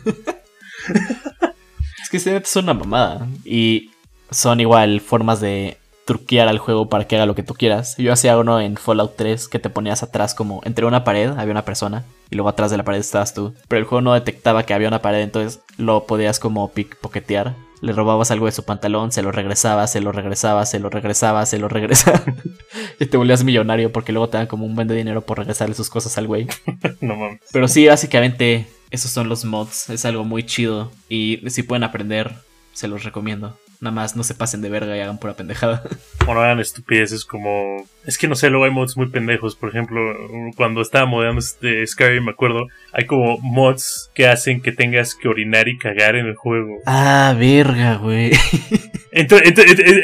Es 2.10 2.24
que 2.24 2.30
neta, 2.30 2.46
es 2.46 2.56
una 2.56 2.72
mamada. 2.72 3.26
Y 3.44 3.90
son 4.30 4.60
igual 4.60 5.00
formas 5.00 5.40
de 5.40 5.76
truquear 6.06 6.48
al 6.48 6.58
juego 6.58 6.88
para 6.88 7.06
que 7.06 7.16
haga 7.16 7.26
lo 7.26 7.34
que 7.34 7.42
tú 7.42 7.52
quieras. 7.52 7.96
Yo 7.98 8.12
hacía 8.14 8.38
uno 8.38 8.60
en 8.60 8.78
Fallout 8.78 9.14
3 9.16 9.46
que 9.48 9.58
te 9.58 9.68
ponías 9.68 10.02
atrás 10.02 10.34
como 10.34 10.62
entre 10.64 10.86
una 10.86 11.04
pared 11.04 11.30
había 11.36 11.50
una 11.52 11.66
persona 11.66 12.04
y 12.30 12.36
luego 12.36 12.48
atrás 12.48 12.70
de 12.70 12.78
la 12.78 12.84
pared 12.84 13.00
estabas 13.00 13.34
tú. 13.34 13.52
Pero 13.68 13.80
el 13.80 13.84
juego 13.84 14.00
no 14.00 14.14
detectaba 14.14 14.62
que 14.62 14.72
había 14.72 14.88
una 14.88 15.02
pared, 15.02 15.20
entonces 15.20 15.60
lo 15.76 16.06
podías 16.06 16.40
como 16.40 16.70
pickpocketear. 16.72 17.54
Le 17.80 17.92
robabas 17.92 18.30
algo 18.30 18.46
de 18.46 18.52
su 18.52 18.64
pantalón, 18.64 19.12
se 19.12 19.22
lo 19.22 19.30
regresabas, 19.30 19.92
se 19.92 20.00
lo 20.00 20.12
regresabas, 20.12 20.70
se 20.70 20.80
lo 20.80 20.90
regresabas, 20.90 21.50
se 21.50 21.58
lo 21.58 21.68
regresabas. 21.68 22.22
y 23.00 23.06
te 23.06 23.16
volvías 23.16 23.44
millonario 23.44 23.92
porque 23.92 24.12
luego 24.12 24.28
te 24.28 24.38
dan 24.38 24.46
como 24.46 24.66
un 24.66 24.74
buen 24.74 24.88
de 24.88 24.94
dinero 24.94 25.22
por 25.22 25.38
regresarle 25.38 25.74
sus 25.74 25.90
cosas 25.90 26.18
al 26.18 26.26
güey. 26.26 26.46
no 27.00 27.16
mames. 27.16 27.40
Pero 27.52 27.68
sí, 27.68 27.86
básicamente 27.86 28.66
esos 28.90 29.10
son 29.10 29.28
los 29.28 29.44
mods. 29.44 29.90
Es 29.90 30.04
algo 30.04 30.24
muy 30.24 30.44
chido. 30.44 30.90
Y 31.08 31.40
si 31.50 31.62
pueden 31.62 31.84
aprender, 31.84 32.34
se 32.72 32.88
los 32.88 33.04
recomiendo. 33.04 33.56
Nada 33.80 33.94
más 33.94 34.16
no 34.16 34.24
se 34.24 34.34
pasen 34.34 34.60
de 34.60 34.70
verga 34.70 34.96
y 34.96 35.00
hagan 35.00 35.18
pura 35.18 35.34
pendejada. 35.34 35.82
O 36.26 36.34
no 36.34 36.42
hagan 36.42 36.60
estupideces 36.60 37.24
como. 37.24 37.86
Es 38.04 38.18
que 38.18 38.28
no 38.28 38.34
sé, 38.34 38.50
luego 38.50 38.66
hay 38.66 38.70
mods 38.70 38.98
muy 38.98 39.08
pendejos. 39.08 39.56
Por 39.56 39.70
ejemplo, 39.70 39.98
cuando 40.56 40.82
estaba 40.82 41.06
modeando 41.06 41.40
este 41.40 41.86
Skyrim, 41.86 42.26
me 42.26 42.32
acuerdo, 42.32 42.66
hay 42.92 43.06
como 43.06 43.38
mods 43.38 44.10
que 44.14 44.26
hacen 44.26 44.60
que 44.60 44.72
tengas 44.72 45.14
que 45.14 45.28
orinar 45.28 45.68
y 45.68 45.78
cagar 45.78 46.16
en 46.16 46.26
el 46.26 46.34
juego. 46.34 46.80
ah, 46.84 47.34
verga, 47.38 47.94
güey. 47.96 48.32
Entonces, 49.10 49.54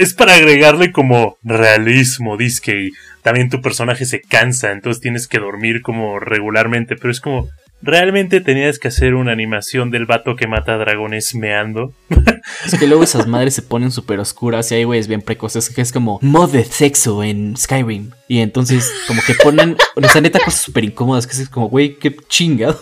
es 0.00 0.14
para 0.14 0.36
agregarle 0.36 0.92
como 0.92 1.36
realismo, 1.42 2.38
disque, 2.38 2.84
y 2.84 2.90
también 3.22 3.50
tu 3.50 3.60
personaje 3.60 4.04
se 4.04 4.20
cansa, 4.20 4.72
entonces 4.72 5.00
tienes 5.00 5.28
que 5.28 5.38
dormir 5.38 5.82
como 5.82 6.20
regularmente, 6.20 6.96
pero 6.96 7.10
es 7.10 7.20
como, 7.20 7.48
¿realmente 7.80 8.40
tenías 8.40 8.78
que 8.78 8.88
hacer 8.88 9.14
una 9.14 9.32
animación 9.32 9.90
del 9.90 10.06
vato 10.06 10.36
que 10.36 10.46
mata 10.46 10.76
dragones 10.76 11.34
meando? 11.34 11.94
Es 12.64 12.78
que 12.78 12.86
luego 12.86 13.02
esas 13.02 13.26
madres 13.26 13.54
se 13.54 13.62
ponen 13.62 13.90
súper 13.90 14.20
oscuras 14.20 14.70
y 14.70 14.76
hay 14.76 14.84
güeyes 14.84 15.08
bien 15.08 15.22
precoces 15.22 15.70
que 15.70 15.80
es 15.80 15.92
como 15.92 16.18
mod 16.22 16.50
de 16.50 16.64
sexo 16.64 17.22
en 17.22 17.56
Skyrim. 17.56 18.10
Y 18.28 18.40
entonces 18.40 18.90
como 19.06 19.22
que 19.26 19.34
ponen, 19.34 19.76
o 19.96 20.08
sea, 20.08 20.20
neta 20.20 20.38
cosas 20.38 20.62
súper 20.62 20.84
incómodas 20.84 21.26
que 21.26 21.34
es 21.34 21.48
como, 21.48 21.68
güey, 21.68 21.96
qué 21.98 22.14
chingados. 22.28 22.80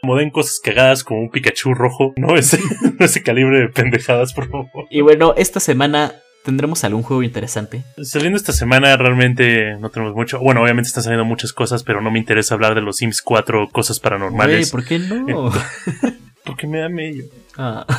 Como 0.00 0.16
den 0.16 0.30
cosas 0.30 0.60
cagadas 0.62 1.02
como 1.02 1.20
un 1.20 1.30
Pikachu 1.30 1.74
rojo, 1.74 2.14
no 2.16 2.36
ese, 2.36 2.60
no 2.98 3.04
ese 3.04 3.22
calibre 3.22 3.60
de 3.60 3.68
pendejadas, 3.68 4.32
por 4.32 4.48
favor. 4.48 4.86
Y 4.88 5.00
bueno, 5.00 5.34
esta 5.36 5.58
semana 5.58 6.14
tendremos 6.44 6.84
algún 6.84 7.02
juego 7.02 7.24
interesante. 7.24 7.82
Saliendo 8.02 8.36
esta 8.36 8.52
semana 8.52 8.96
realmente 8.96 9.76
no 9.80 9.90
tenemos 9.90 10.14
mucho. 10.14 10.38
Bueno, 10.38 10.62
obviamente 10.62 10.86
están 10.86 11.02
saliendo 11.02 11.24
muchas 11.24 11.52
cosas, 11.52 11.82
pero 11.82 12.00
no 12.00 12.12
me 12.12 12.20
interesa 12.20 12.54
hablar 12.54 12.76
de 12.76 12.82
los 12.82 12.98
Sims 12.98 13.20
4 13.20 13.68
cosas 13.72 13.98
paranormales. 13.98 14.70
¿por 14.70 14.84
qué 14.84 15.00
no? 15.00 15.50
Porque 16.46 16.66
me 16.66 16.78
da 16.78 16.88
medio. 16.88 17.24
Ah. 17.56 17.86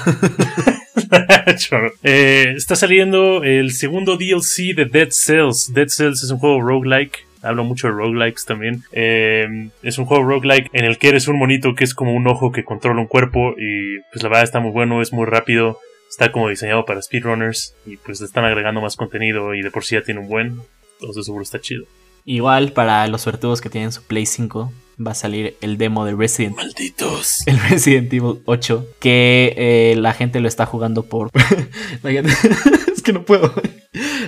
Eh, 2.04 2.54
está 2.58 2.76
saliendo 2.76 3.44
el 3.44 3.72
segundo 3.72 4.18
DLC 4.18 4.76
de 4.76 4.86
Dead 4.86 5.10
Cells. 5.12 5.72
Dead 5.74 5.88
Cells 5.88 6.24
es 6.24 6.32
un 6.32 6.40
juego 6.40 6.60
roguelike. 6.60 7.26
Hablo 7.42 7.64
mucho 7.64 7.88
de 7.88 7.94
roguelikes 7.94 8.46
también. 8.46 8.84
Eh, 8.92 9.70
es 9.84 9.98
un 10.00 10.06
juego 10.06 10.24
roguelike 10.24 10.70
en 10.74 10.86
el 10.86 10.98
que 10.98 11.10
eres 11.10 11.28
un 11.28 11.38
monito 11.38 11.76
que 11.76 11.84
es 11.84 11.94
como 11.94 12.14
un 12.14 12.28
ojo 12.28 12.52
que 12.52 12.66
controla 12.66 13.00
un 13.00 13.08
cuerpo. 13.08 13.54
Y 13.58 14.00
pues 14.12 14.24
la 14.24 14.30
verdad 14.30 14.44
está 14.44 14.60
muy 14.60 14.72
bueno, 14.72 15.02
es 15.02 15.14
muy 15.14 15.26
rápido. 15.26 15.80
Está 16.10 16.32
como 16.32 16.50
diseñado 16.50 16.84
para 16.84 17.02
speedrunners. 17.02 17.76
Y 17.86 17.98
pues 17.98 18.20
le 18.20 18.26
están 18.26 18.44
agregando 18.44 18.82
más 18.82 18.96
contenido. 18.96 19.54
Y 19.54 19.62
de 19.62 19.72
por 19.72 19.86
sí 19.86 19.96
ya 19.96 20.02
tiene 20.02 20.20
un 20.20 20.28
buen. 20.28 20.60
Entonces 21.00 21.26
seguro 21.26 21.44
está 21.44 21.62
chido. 21.62 21.86
Igual 22.30 22.74
para 22.74 23.08
los 23.08 23.22
suertudos 23.22 23.62
que 23.62 23.70
tienen 23.70 23.94
su 23.94 24.04
Play 24.04 24.26
5 24.26 24.70
va 25.06 25.12
a 25.12 25.16
salir 25.16 25.56
el 25.62 25.78
demo 25.78 26.04
de 26.04 26.13
Resident 26.13 26.58
Malditos. 26.58 27.44
el 27.48 27.58
Resident 27.58 28.12
Evil 28.12 28.42
8 28.44 28.86
que 29.00 29.54
eh, 29.56 29.96
la 29.98 30.12
gente 30.13 30.42
lo 30.42 30.50
está 30.50 30.66
jugando 30.66 31.04
por 31.04 31.30
la 32.04 32.12
gente- 32.12 32.34
es 32.94 33.02
que 33.02 33.13
no 33.13 33.24
puedo. 33.24 33.54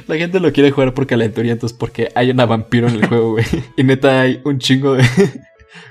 La 0.07 0.15
gente 0.15 0.39
lo 0.39 0.53
quiere 0.53 0.71
jugar 0.71 0.93
por 0.93 1.07
calenturientos 1.07 1.73
porque 1.73 2.09
hay 2.15 2.29
una 2.31 2.45
vampiro 2.45 2.87
en 2.87 2.95
el 2.95 3.05
juego 3.05 3.31
güey. 3.33 3.45
Y 3.75 3.83
neta 3.83 4.21
hay 4.21 4.39
un 4.45 4.59
chingo 4.59 4.93
de 4.93 5.03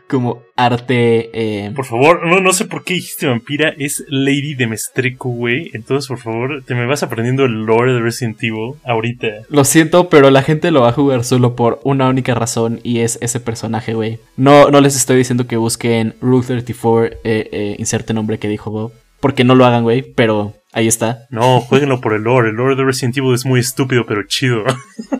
como 0.08 0.42
arte 0.56 1.30
eh, 1.32 1.72
Por 1.74 1.84
favor, 1.84 2.26
no, 2.26 2.40
no 2.40 2.52
sé 2.52 2.64
por 2.64 2.84
qué 2.84 2.94
dijiste 2.94 3.26
vampira, 3.26 3.74
es 3.78 4.04
Lady 4.08 4.54
de 4.54 4.66
Mestreco, 4.66 5.28
güey. 5.28 5.70
Entonces, 5.74 6.08
por 6.08 6.18
favor, 6.18 6.62
te 6.64 6.74
me 6.74 6.86
vas 6.86 7.02
aprendiendo 7.02 7.44
el 7.44 7.64
lore 7.64 7.92
de 7.92 8.00
Resident 8.00 8.42
Evil 8.42 8.74
ahorita. 8.84 9.28
Lo 9.48 9.64
siento, 9.64 10.08
pero 10.08 10.30
la 10.30 10.42
gente 10.42 10.70
lo 10.70 10.82
va 10.82 10.90
a 10.90 10.92
jugar 10.92 11.24
solo 11.24 11.54
por 11.56 11.80
una 11.84 12.08
única 12.08 12.34
razón 12.34 12.80
y 12.82 13.00
es 13.00 13.18
ese 13.20 13.40
personaje, 13.40 13.94
güey. 13.94 14.18
No, 14.36 14.70
no 14.70 14.80
les 14.80 14.96
estoy 14.96 15.16
diciendo 15.16 15.46
que 15.46 15.56
busquen 15.56 16.14
Rule 16.20 16.46
34, 16.46 17.06
eh, 17.06 17.18
eh, 17.24 17.76
inserte 17.78 18.14
nombre 18.14 18.38
que 18.38 18.48
dijo 18.48 18.70
Bob, 18.70 18.92
porque 19.20 19.44
no 19.44 19.54
lo 19.54 19.64
hagan, 19.64 19.82
güey, 19.82 20.02
pero 20.02 20.54
ahí 20.72 20.86
está. 20.86 21.26
No, 21.30 21.60
jueguenlo 21.60 22.00
por 22.00 22.14
el 22.14 22.22
lore. 22.22 22.50
El 22.50 22.56
lore 22.56 22.76
de 22.76 22.84
Resident 22.84 23.16
Evil 23.16 23.34
es 23.34 23.44
muy 23.44 23.60
estúpido, 23.60 24.04
pero 24.06 24.22
chido. 24.26 24.64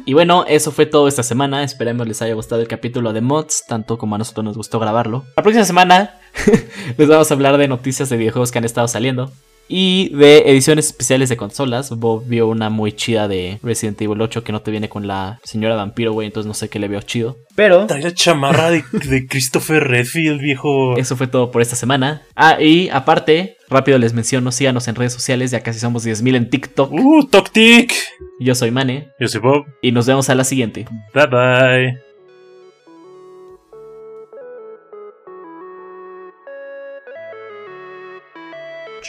Y 0.04 0.14
bueno, 0.14 0.46
eso 0.48 0.72
fue 0.72 0.86
todo 0.86 1.06
esta 1.06 1.22
semana. 1.22 1.62
Esperemos 1.62 2.08
les 2.08 2.22
haya 2.22 2.32
gustado 2.32 2.62
el 2.62 2.68
capítulo 2.68 3.12
de 3.12 3.20
mods, 3.20 3.64
tanto 3.68 3.98
como 3.98 4.14
a 4.14 4.18
nosotros 4.18 4.42
nos 4.42 4.56
gustó 4.56 4.78
grabarlo. 4.78 5.26
La 5.36 5.42
próxima 5.42 5.66
semana 5.66 6.18
les 6.96 7.08
vamos 7.08 7.30
a 7.30 7.34
hablar 7.34 7.58
de 7.58 7.68
noticias 7.68 8.08
de 8.08 8.16
videojuegos 8.16 8.50
que 8.50 8.56
han 8.56 8.64
estado 8.64 8.88
saliendo. 8.88 9.30
Y 9.68 10.08
de 10.14 10.50
ediciones 10.50 10.86
especiales 10.86 11.28
de 11.28 11.36
consolas, 11.36 11.90
Bob 11.90 12.24
vio 12.26 12.48
una 12.48 12.70
muy 12.70 12.92
chida 12.92 13.28
de 13.28 13.58
Resident 13.62 14.00
Evil 14.00 14.20
8 14.20 14.42
que 14.42 14.52
no 14.52 14.62
te 14.62 14.70
viene 14.70 14.88
con 14.88 15.06
la 15.06 15.38
señora 15.44 15.76
vampiro, 15.76 16.12
güey, 16.12 16.26
entonces 16.26 16.46
no 16.48 16.54
sé 16.54 16.68
qué 16.70 16.78
le 16.78 16.88
veo 16.88 17.02
chido. 17.02 17.36
Pero 17.54 17.86
Trae 17.86 18.02
la 18.02 18.14
chamarra 18.14 18.70
de, 18.70 18.82
de 18.92 19.26
Christopher 19.26 19.84
Redfield, 19.84 20.40
viejo. 20.40 20.96
eso 20.96 21.16
fue 21.16 21.26
todo 21.26 21.50
por 21.50 21.60
esta 21.60 21.76
semana. 21.76 22.22
Ah, 22.34 22.60
y 22.60 22.88
aparte, 22.88 23.56
rápido 23.68 23.98
les 23.98 24.14
menciono, 24.14 24.52
síganos 24.52 24.88
en 24.88 24.94
redes 24.94 25.12
sociales, 25.12 25.50
ya 25.50 25.60
casi 25.60 25.78
somos 25.80 26.06
10.000 26.06 26.36
en 26.36 26.50
TikTok. 26.50 26.90
Uh, 26.92 27.26
Toctic. 27.26 27.92
Yo 28.40 28.54
soy 28.54 28.70
Mane 28.70 29.08
Yo 29.20 29.28
soy 29.28 29.40
Bob. 29.40 29.66
y 29.82 29.92
nos 29.92 30.06
vemos 30.06 30.30
a 30.30 30.34
la 30.34 30.44
siguiente. 30.44 30.86
Bye 31.12 31.26
bye. 31.26 32.07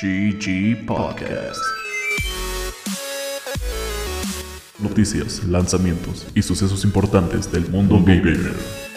GG 0.02 0.86
Podcast. 0.86 1.60
Noticias, 4.80 5.44
lanzamientos 5.44 6.26
y 6.34 6.42
sucesos 6.42 6.86
importantes 6.86 7.52
del 7.52 7.68
mundo 7.68 8.02
gamer. 8.02 8.89